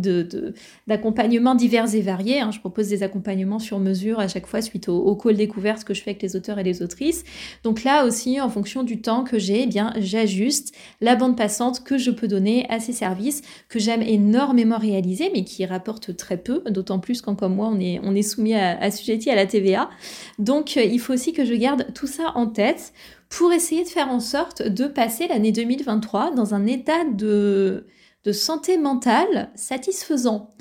d'accompagnements 0.86 1.54
divers 1.54 1.94
et 1.94 2.00
variés. 2.00 2.40
Hein. 2.40 2.50
Je 2.50 2.60
propose 2.60 2.88
des 2.88 3.02
accompagnements 3.02 3.58
sur 3.58 3.78
mesure 3.78 4.20
à 4.20 4.28
chaque 4.28 4.46
fois 4.46 4.62
suite 4.62 4.88
au, 4.88 4.98
au 4.98 5.16
call 5.16 5.36
découverte 5.36 5.84
que 5.84 5.94
je 5.94 6.02
fais 6.02 6.10
avec 6.10 6.22
les 6.22 6.36
auteurs 6.36 6.58
et 6.58 6.64
les 6.64 6.82
autrices. 6.82 7.24
Donc 7.62 7.84
là 7.84 8.04
aussi, 8.04 8.40
en 8.40 8.48
fonction 8.48 8.82
du 8.82 9.00
temps 9.00 9.24
que 9.24 9.38
j'ai, 9.38 9.62
eh 9.62 9.66
bien, 9.66 9.92
j'ajuste 9.98 10.74
la 11.00 11.16
bande 11.16 11.36
passante 11.36 11.82
que 11.84 11.98
je 11.98 12.10
peux 12.10 12.28
donner 12.28 12.66
à 12.68 12.80
ces 12.80 12.92
services 12.92 13.42
que 13.68 13.78
j'aime 13.78 14.02
énormément 14.02 14.78
réalisé, 14.78 15.30
mais 15.34 15.44
qui 15.44 15.64
rapporte 15.66 16.16
très 16.16 16.36
peu, 16.36 16.62
d'autant 16.68 16.98
plus 16.98 17.20
quand, 17.20 17.34
comme 17.34 17.54
moi, 17.54 17.70
on 17.72 17.80
est, 17.80 18.00
on 18.02 18.14
est 18.14 18.22
soumis 18.22 18.54
à, 18.54 18.78
à 18.80 18.90
à 19.26 19.34
la 19.34 19.46
TVA. 19.46 19.90
Donc, 20.38 20.73
il 20.76 20.98
faut 20.98 21.12
aussi 21.12 21.32
que 21.32 21.44
je 21.44 21.54
garde 21.54 21.92
tout 21.94 22.06
ça 22.06 22.32
en 22.34 22.46
tête 22.46 22.92
pour 23.28 23.52
essayer 23.52 23.84
de 23.84 23.88
faire 23.88 24.08
en 24.08 24.20
sorte 24.20 24.62
de 24.62 24.86
passer 24.86 25.28
l'année 25.28 25.52
2023 25.52 26.32
dans 26.32 26.54
un 26.54 26.66
état 26.66 27.04
de, 27.04 27.86
de 28.24 28.32
santé 28.32 28.78
mentale 28.78 29.50
satisfaisant. 29.54 30.54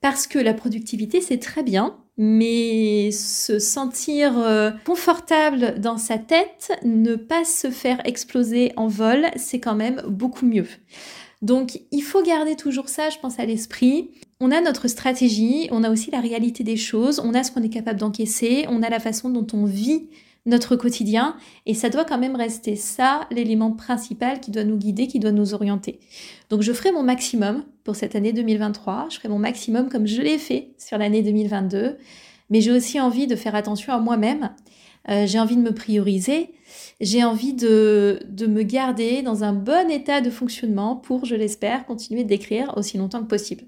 Parce 0.00 0.26
que 0.26 0.38
la 0.38 0.54
productivité, 0.54 1.20
c'est 1.20 1.38
très 1.38 1.62
bien, 1.62 1.96
mais 2.18 3.10
se 3.12 3.58
sentir 3.58 4.38
euh, 4.38 4.70
confortable 4.84 5.78
dans 5.78 5.96
sa 5.96 6.18
tête, 6.18 6.72
ne 6.84 7.14
pas 7.14 7.44
se 7.44 7.70
faire 7.70 8.00
exploser 8.04 8.72
en 8.76 8.88
vol, 8.88 9.26
c'est 9.36 9.60
quand 9.60 9.76
même 9.76 10.02
beaucoup 10.08 10.44
mieux. 10.44 10.66
Donc 11.42 11.80
il 11.90 12.02
faut 12.02 12.22
garder 12.22 12.54
toujours 12.54 12.88
ça, 12.88 13.10
je 13.10 13.18
pense, 13.18 13.38
à 13.38 13.44
l'esprit. 13.44 14.10
On 14.40 14.50
a 14.50 14.60
notre 14.60 14.88
stratégie, 14.88 15.68
on 15.72 15.84
a 15.84 15.90
aussi 15.90 16.10
la 16.10 16.20
réalité 16.20 16.64
des 16.64 16.76
choses, 16.76 17.20
on 17.20 17.34
a 17.34 17.42
ce 17.42 17.50
qu'on 17.50 17.62
est 17.62 17.68
capable 17.68 18.00
d'encaisser, 18.00 18.66
on 18.68 18.82
a 18.82 18.88
la 18.88 19.00
façon 19.00 19.28
dont 19.28 19.46
on 19.52 19.64
vit 19.64 20.08
notre 20.44 20.74
quotidien, 20.74 21.36
et 21.66 21.74
ça 21.74 21.88
doit 21.88 22.04
quand 22.04 22.18
même 22.18 22.34
rester 22.34 22.74
ça 22.74 23.28
l'élément 23.30 23.70
principal 23.70 24.40
qui 24.40 24.50
doit 24.50 24.64
nous 24.64 24.76
guider, 24.76 25.06
qui 25.06 25.20
doit 25.20 25.30
nous 25.30 25.54
orienter. 25.54 26.00
Donc 26.50 26.62
je 26.62 26.72
ferai 26.72 26.90
mon 26.90 27.04
maximum 27.04 27.64
pour 27.84 27.94
cette 27.94 28.16
année 28.16 28.32
2023, 28.32 29.06
je 29.10 29.18
ferai 29.18 29.28
mon 29.28 29.38
maximum 29.38 29.88
comme 29.88 30.06
je 30.06 30.20
l'ai 30.20 30.38
fait 30.38 30.70
sur 30.78 30.98
l'année 30.98 31.22
2022, 31.22 31.96
mais 32.50 32.60
j'ai 32.60 32.72
aussi 32.72 33.00
envie 33.00 33.28
de 33.28 33.36
faire 33.36 33.54
attention 33.54 33.92
à 33.92 33.98
moi-même 33.98 34.50
euh, 35.08 35.26
j'ai 35.26 35.38
envie 35.38 35.56
de 35.56 35.62
me 35.62 35.72
prioriser, 35.72 36.50
j'ai 37.00 37.24
envie 37.24 37.54
de, 37.54 38.20
de, 38.28 38.46
me 38.46 38.62
garder 38.62 39.22
dans 39.22 39.44
un 39.44 39.52
bon 39.52 39.90
état 39.90 40.20
de 40.20 40.30
fonctionnement 40.30 40.96
pour, 40.96 41.24
je 41.24 41.34
l'espère, 41.34 41.86
continuer 41.86 42.24
d'écrire 42.24 42.72
aussi 42.76 42.98
longtemps 42.98 43.20
que 43.20 43.28
possible. 43.28 43.64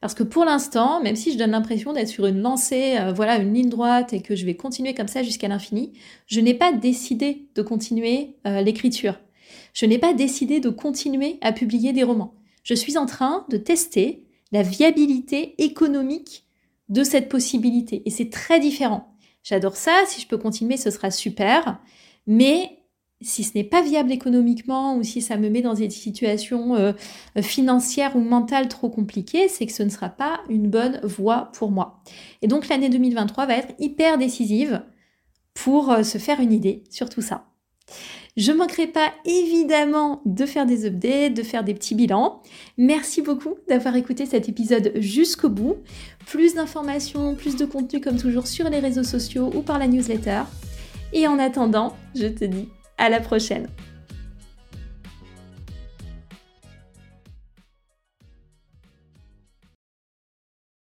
Parce 0.00 0.14
que 0.14 0.22
pour 0.22 0.44
l'instant, 0.44 1.02
même 1.02 1.16
si 1.16 1.32
je 1.32 1.38
donne 1.38 1.52
l'impression 1.52 1.92
d'être 1.92 2.08
sur 2.08 2.26
une 2.26 2.40
lancée, 2.40 2.96
euh, 2.98 3.12
voilà, 3.12 3.38
une 3.38 3.54
ligne 3.54 3.68
droite 3.68 4.12
et 4.12 4.20
que 4.20 4.36
je 4.36 4.44
vais 4.44 4.54
continuer 4.54 4.94
comme 4.94 5.08
ça 5.08 5.22
jusqu'à 5.22 5.48
l'infini, 5.48 5.92
je 6.26 6.40
n'ai 6.40 6.54
pas 6.54 6.72
décidé 6.72 7.48
de 7.54 7.62
continuer 7.62 8.36
euh, 8.46 8.60
l'écriture. 8.60 9.18
Je 9.72 9.86
n'ai 9.86 9.98
pas 9.98 10.12
décidé 10.12 10.60
de 10.60 10.68
continuer 10.68 11.38
à 11.40 11.52
publier 11.52 11.92
des 11.92 12.02
romans. 12.02 12.34
Je 12.62 12.74
suis 12.74 12.98
en 12.98 13.06
train 13.06 13.46
de 13.50 13.56
tester 13.56 14.24
la 14.52 14.62
viabilité 14.62 15.54
économique 15.58 16.44
de 16.88 17.02
cette 17.02 17.28
possibilité. 17.28 18.02
Et 18.06 18.10
c'est 18.10 18.30
très 18.30 18.60
différent. 18.60 19.15
J'adore 19.46 19.76
ça, 19.76 19.92
si 20.08 20.20
je 20.20 20.26
peux 20.26 20.38
continuer, 20.38 20.76
ce 20.76 20.90
sera 20.90 21.12
super. 21.12 21.78
Mais 22.26 22.80
si 23.20 23.44
ce 23.44 23.54
n'est 23.54 23.62
pas 23.62 23.80
viable 23.80 24.10
économiquement 24.10 24.96
ou 24.96 25.04
si 25.04 25.22
ça 25.22 25.36
me 25.36 25.48
met 25.48 25.62
dans 25.62 25.74
des 25.74 25.88
situations 25.88 26.74
euh, 26.74 26.92
financières 27.40 28.16
ou 28.16 28.20
mentales 28.20 28.66
trop 28.66 28.90
compliquées, 28.90 29.46
c'est 29.46 29.64
que 29.66 29.72
ce 29.72 29.84
ne 29.84 29.88
sera 29.88 30.08
pas 30.08 30.40
une 30.48 30.68
bonne 30.68 30.98
voie 31.04 31.52
pour 31.52 31.70
moi. 31.70 32.02
Et 32.42 32.48
donc 32.48 32.66
l'année 32.66 32.88
2023 32.88 33.46
va 33.46 33.56
être 33.56 33.72
hyper 33.78 34.18
décisive 34.18 34.82
pour 35.54 35.92
euh, 35.92 36.02
se 36.02 36.18
faire 36.18 36.40
une 36.40 36.52
idée 36.52 36.82
sur 36.90 37.08
tout 37.08 37.22
ça. 37.22 37.46
Je 38.36 38.52
ne 38.52 38.58
manquerai 38.58 38.86
pas 38.86 39.14
évidemment 39.24 40.20
de 40.26 40.44
faire 40.44 40.66
des 40.66 40.84
updates, 40.84 41.32
de 41.32 41.42
faire 41.42 41.64
des 41.64 41.72
petits 41.72 41.94
bilans. 41.94 42.42
Merci 42.76 43.22
beaucoup 43.22 43.54
d'avoir 43.66 43.96
écouté 43.96 44.26
cet 44.26 44.46
épisode 44.48 44.92
jusqu'au 44.96 45.48
bout. 45.48 45.76
Plus 46.26 46.54
d'informations, 46.54 47.34
plus 47.34 47.56
de 47.56 47.64
contenu 47.64 48.00
comme 48.00 48.18
toujours 48.18 48.46
sur 48.46 48.68
les 48.68 48.78
réseaux 48.78 49.04
sociaux 49.04 49.50
ou 49.54 49.62
par 49.62 49.78
la 49.78 49.88
newsletter. 49.88 50.42
Et 51.14 51.26
en 51.26 51.38
attendant, 51.38 51.96
je 52.14 52.26
te 52.26 52.44
dis 52.44 52.68
à 52.98 53.08
la 53.08 53.20
prochaine. 53.20 53.68